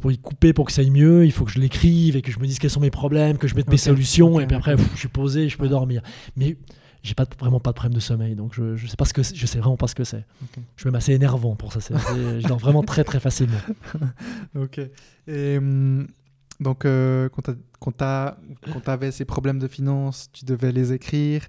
[0.00, 2.32] pour y couper, pour que ça aille mieux, il faut que je l'écrive et que
[2.32, 4.74] je me dise quels sont mes problèmes, que je mette mes solutions, et puis après,
[4.76, 6.02] pff, je suis posé, je peux dormir.
[6.36, 6.56] Mais
[7.04, 9.12] j'ai pas de- vraiment pas de problème de sommeil, donc je, je sais pas ce
[9.14, 10.24] que je sais vraiment pas ce que c'est.
[10.76, 11.78] Je suis même assez énervant pour ça.
[11.80, 13.60] je dors vraiment très très facilement.
[14.56, 14.80] Ok.
[15.28, 16.08] Et hum,
[16.60, 21.42] donc, euh, quand t'avais ces problèmes de finances, tu devais les écrire.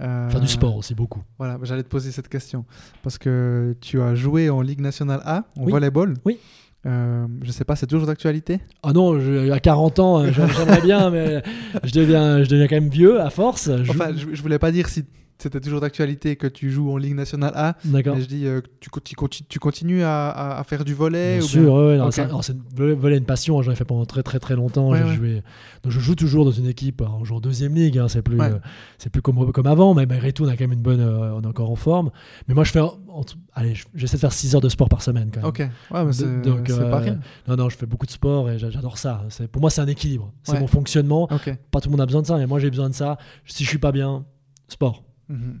[0.00, 1.22] Euh, Faire du sport aussi beaucoup.
[1.38, 2.64] Voilà, j'allais te poser cette question.
[3.02, 5.72] Parce que tu as joué en Ligue nationale A, en Oui.
[5.72, 6.14] volleyball.
[6.24, 6.38] Oui.
[6.84, 8.60] Euh, je sais pas, c'est toujours d'actualité?
[8.84, 11.42] Ah non, je- à 40 ans, j'a- j'aimerais bien, mais
[11.82, 13.70] je deviens, je deviens quand même vieux à force.
[13.82, 15.04] Je- Enfin, je, je voulais pas dire si
[15.38, 18.16] c'était toujours d'actualité que tu joues en Ligue nationale A, D'accord.
[18.18, 21.48] je dis euh, tu, tu tu continues à, à- à faire du volley Bien ou
[21.48, 23.58] sûr, bien- ouais, alors, c'est voler voler une passion.
[23.58, 24.90] hein, J'en ai fait pendant très très très longtemps.
[24.90, 25.42] Ouais, joué-
[25.82, 27.02] donc je joue toujours dans une équipe.
[27.22, 27.98] Joue en deuxième ligue.
[27.98, 28.58] hein, c'est plus, euh,
[28.98, 31.34] c'est plus comme, comme avant, mais malgré tout, on a quand même une bonne, euh,
[31.34, 32.10] on est encore en forme.
[32.48, 35.02] Mais moi, je fais, entre- allez, je- j'essaie de faire 6 heures de sport par
[35.02, 35.48] semaine quand même.
[35.48, 37.18] Ok, ouais, mais c'est Donc, c'est pas rien.
[37.48, 39.24] Non, non, je fais beaucoup de sport et j'a- j'adore ça.
[39.28, 40.32] C'est, pour moi, c'est un équilibre.
[40.44, 41.24] C'est mon fonctionnement.
[41.30, 41.54] Ok.
[41.70, 43.18] Pas tout le monde a besoin de ça, mais moi, j'ai besoin de ça.
[43.44, 44.24] Si je suis pas bien,
[44.68, 45.02] sport.
[45.28, 45.60] Mhm.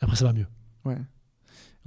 [0.00, 0.46] Après, ça va mieux.
[0.84, 0.98] Ouais,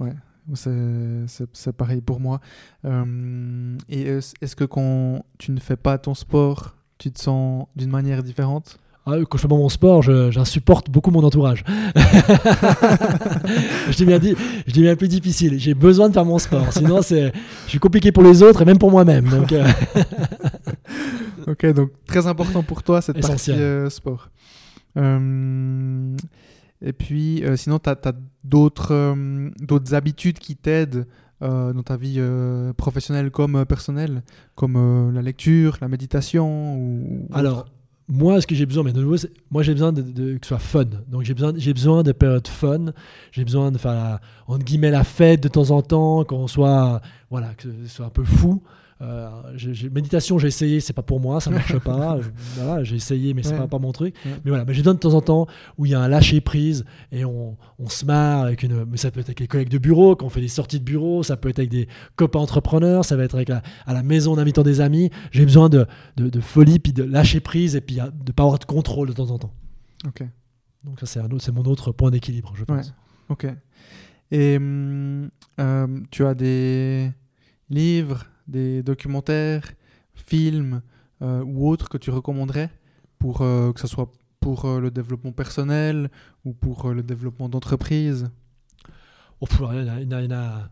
[0.00, 0.12] ouais,
[0.54, 2.40] c'est- pareil pour moi.
[2.84, 7.90] Euh, et est-ce que quand tu ne fais pas ton sport, tu te sens d'une
[7.90, 8.78] manière différente?
[9.06, 11.64] Ah, quand je fais pas mon sport, j'insupporte beaucoup mon entourage.
[13.90, 14.34] je dis bien dit,
[14.66, 15.58] je bien plus difficile.
[15.58, 17.30] J'ai besoin de faire mon sport, sinon je
[17.66, 19.26] suis compliqué pour les autres et même pour moi-même.
[19.28, 19.66] Donc, euh,
[21.46, 23.56] Ok, donc très important pour toi cette Essentiel.
[23.56, 24.28] partie euh, sport.
[24.98, 26.16] Euh,
[26.82, 27.96] et puis, euh, sinon, tu as,
[28.42, 31.06] d'autres euh, d'autres habitudes qui t'aident
[31.42, 32.20] euh, dans ta vie
[32.76, 34.22] professionnelle comme personnelle,
[34.54, 37.28] comme la lecture, la méditation ou...
[37.32, 37.66] alors,
[38.08, 39.16] moi, ce que j'ai besoin, mais de nouveau,
[39.50, 40.84] moi j'ai besoin de, que ce soit fun.
[41.06, 42.86] Donc j'ai besoin, besoin de périodes fun.
[43.30, 47.00] J'ai besoin de faire la, entre guillemets la fête de temps en temps, qu'on soit,
[47.30, 48.62] voilà, que ce soit un peu fou.
[49.02, 49.30] Euh,
[49.90, 52.18] méditation, j'ai essayé, c'est pas pour moi, ça marche pas.
[52.56, 53.58] Voilà, j'ai essayé, mais c'est Ouais.
[53.58, 54.14] pas, pas mon truc.
[54.26, 54.32] Ouais.
[54.44, 55.46] Mais voilà, mais j'ai besoin de temps en temps
[55.78, 58.84] où il y a un lâcher prise et on, on se marre avec une.
[58.84, 60.84] Mais ça peut être avec les collègues de bureau, quand on fait des sorties de
[60.84, 64.02] bureau, ça peut être avec des copains entrepreneurs, ça va être avec la, à la
[64.02, 65.08] maison en invitant des amis.
[65.30, 65.86] J'ai besoin de,
[66.18, 69.08] de, de folie, puis de lâcher prise et puis euh, de pas avoir de contrôle
[69.08, 69.54] de temps en temps.
[70.06, 70.24] Ok.
[70.84, 72.88] Donc ça, c'est, un autre, c'est mon autre point d'équilibre, je pense.
[72.88, 72.92] Ouais.
[73.30, 73.46] Ok.
[74.30, 77.10] Et hum, euh, tu as des
[77.68, 79.64] livres, des documentaires,
[80.14, 80.82] films
[81.22, 82.70] euh, ou autres que tu recommanderais
[83.18, 86.10] pour euh, que ce soit pour euh, le développement personnel
[86.44, 88.30] ou pour le développement d'entreprise?
[89.42, 90.70] Il a- il y en a-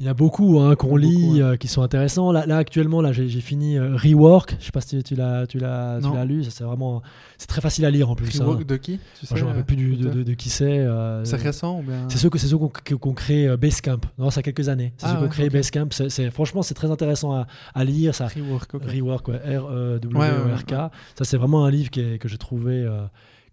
[0.00, 2.30] il y en a- beaucoup hein, qu'on lit, euh, qui sont intéressants.
[2.32, 4.56] Là, là, actuellement, là, j'ai fini euh, Rework.
[4.60, 6.44] Je sais pas si tu l'as, tu l'as, lu.
[6.44, 7.02] C'est vraiment,
[7.36, 8.40] c'est très facile à lire en plus.
[8.40, 8.44] hein.
[8.44, 10.34] Rework de qui tu Moi, je me sais, rappelle plus du- de, peut-être de- de
[10.34, 10.78] qui c'est.
[10.78, 13.98] euh, C'est récent ou bien C'est ceux que c'est ceux qu'on qu'on crée euh, Basecamp.
[14.18, 14.92] Non, ça a quelques années.
[14.98, 15.52] C'est Ah ceux créé ok.
[15.52, 15.88] Basecamp.
[15.90, 18.14] C'est, franchement, c'est très intéressant à, à lire.
[18.14, 18.82] Ça, Rework, ok.
[18.84, 20.72] Rework, ouais, R E W ouais, R K.
[21.16, 22.86] Ça, c'est vraiment un livre qui est- que j'ai trouvé.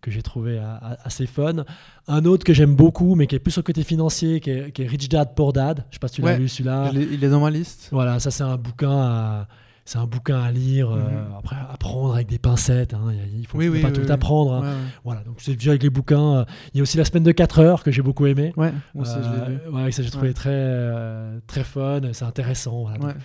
[0.06, 0.62] Euh, que j'ai trouvé
[1.04, 1.64] assez fun.
[2.08, 4.72] Un autre que j'aime beaucoup, mais qui est plus sur le côté financier, qui est,
[4.72, 5.84] qui est Rich Dad Poor Dad.
[5.90, 6.92] Je sais pas si tu l'as Ouais, lu celui-là.
[6.94, 7.90] Il est dans ma liste.
[7.92, 9.48] Voilà, ça c'est un bouquin à,
[9.88, 10.90] c'est un bouquin à lire.
[10.92, 11.36] euh, Mhm.
[11.40, 12.94] après, apprendre avec des pincettes.
[12.94, 14.54] hein, il faut Oui, faut oui, pas oui, tout apprendre.
[14.54, 14.62] hein.
[14.62, 14.74] Ouais, ouais.
[15.04, 16.38] Voilà, donc c'est déjà avec les bouquins.
[16.40, 18.54] euh, Il y a aussi la semaine de 4 heures que j'ai beaucoup aimé.
[18.58, 19.52] Ouais, aussi, je.
[19.68, 22.86] Euh, ouais, ça j'ai trouvé très, euh, très fun, c'est intéressant.
[22.86, 23.16] voilà.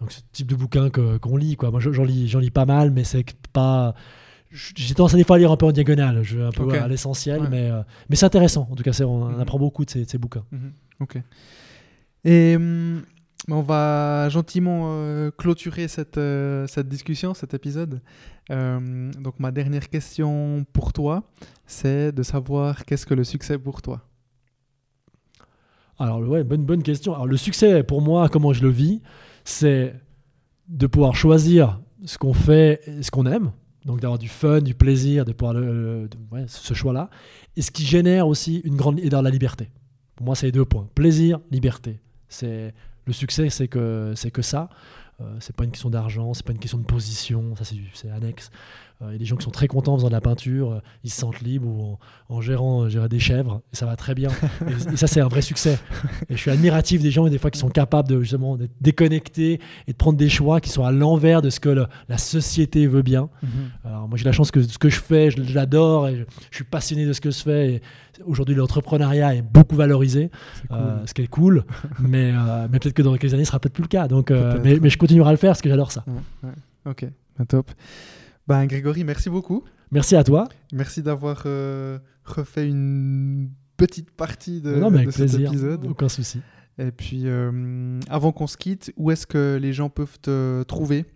[0.00, 1.70] Donc ce type de bouquin que- qu'on lit, quoi.
[1.70, 3.94] Moi j'en lis, j'en lis pas mal, mais c'est pas.
[4.76, 6.70] J'ai tendance à des fois à lire un peu en diagonale, je vais un peu
[6.72, 7.48] à l'essentiel, Ouais.
[7.50, 8.68] mais, euh, mais c'est intéressant.
[8.70, 9.40] En tout cas, on, Mhm.
[9.40, 10.44] apprend beaucoup de ces, de ces bouquins.
[10.52, 10.72] Mhm.
[11.00, 11.18] Ok.
[12.24, 13.02] Et hum,
[13.50, 18.00] on va gentiment euh, clôturer cette, euh, cette discussion, cet épisode.
[18.50, 21.24] Euh, donc ma dernière question pour toi,
[21.66, 24.02] c'est de savoir qu'est-ce que le succès pour toi?
[25.98, 27.14] Alors, ouais, bonne, bonne question.
[27.14, 29.00] Alors, le succès, pour moi, comment je le vis,
[29.44, 29.94] c'est
[30.68, 33.52] de pouvoir choisir ce qu'on fait, et ce qu'on aime.
[33.84, 37.10] Donc, d'avoir du fun, du plaisir, de pouvoir ouais, ce choix-là.
[37.56, 39.70] Et ce qui génère aussi une grande et dans la liberté.
[40.16, 40.88] Pour moi, c'est les deux points.
[40.94, 42.00] Plaisir, liberté.
[42.28, 42.72] C'est
[43.06, 44.70] le succès, c'est que c'est que ça.
[45.20, 48.50] Euh, c'est pas une question d'argent, c'est pas une question de position, ça c'est annexe.
[49.02, 50.70] Euh, Il y a des gens qui sont très contents en faisant de la peinture,
[50.72, 51.98] euh, ils se sentent libres ou en,
[52.36, 54.30] en gérant, euh, gérer des chèvres, et ça va très bien.
[54.68, 55.78] et, et ça c'est un vrai succès.
[56.28, 58.70] Et je suis admiratif des gens et des fois qui sont capables de justement d'être
[58.80, 62.18] déconnectés et de prendre des choix qui sont à l'envers de ce que le- la
[62.18, 63.28] société veut bien.
[63.84, 66.22] Alors moi j'ai la chance que ce que je fais, je, je l'adore et je,
[66.50, 67.72] je suis passionné de ce que je fais.
[67.74, 67.82] Et
[68.24, 70.30] Aujourd'hui l'entrepreneuriat est beaucoup valorisé,
[70.68, 70.78] cool.
[70.78, 71.64] euh, ce qui est cool,
[71.98, 74.06] mais, euh, mais peut-être que dans quelques années ce sera peut-être plus le cas.
[74.06, 76.04] Donc, euh, mais, mais je continuerai à le faire parce que j'adore ça.
[76.06, 76.90] Ouais, ouais.
[76.92, 77.72] Ok, bah, top.
[78.46, 79.64] Ben, Grégory, merci beaucoup.
[79.90, 80.48] Merci à toi.
[80.72, 85.86] Merci d'avoir euh, refait une petite partie de, non, mais de cet plaisir, épisode.
[85.86, 86.40] aucun souci.
[86.78, 91.06] Et puis, euh, avant qu'on se quitte, où est-ce que les gens peuvent te trouver?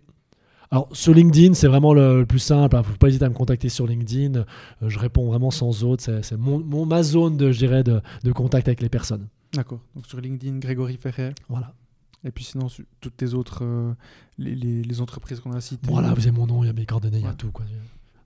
[0.71, 2.75] Alors sur LinkedIn, c'est vraiment le, le plus simple.
[2.75, 4.39] Il ne faut pas hésiter à me contacter sur LinkedIn.
[4.39, 4.43] Euh,
[4.87, 6.03] je réponds vraiment sans autre.
[6.03, 9.27] C'est, c'est mon, mon- ma zone de, je dirais, de, de contact avec les personnes.
[9.53, 9.79] D'accord.
[9.95, 11.33] Donc sur LinkedIn, Grégory Ferrer.
[11.49, 11.73] Voilà.
[12.23, 12.67] Et puis sinon,
[12.99, 13.93] toutes tes autres, euh,
[14.37, 15.89] les, les, entreprises qu'on a citées.
[15.89, 17.51] Voilà, vous avez mon nom, il y a mes coordonnées, il y a tout.
[17.51, 17.65] Quoi.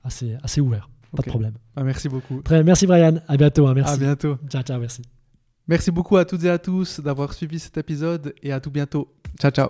[0.03, 1.53] Assez, assez ouvert, pas de problème.
[1.75, 2.41] Ah, merci beaucoup.
[2.41, 3.67] Très, merci Brian, à bientôt.
[3.67, 3.93] Hein, merci.
[3.93, 4.37] À bientôt.
[4.49, 5.03] Ciao, ciao, merci.
[5.67, 9.13] Merci beaucoup à toutes et à tous d'avoir suivi cet épisode et à tout bientôt.
[9.39, 9.69] Ciao, ciao.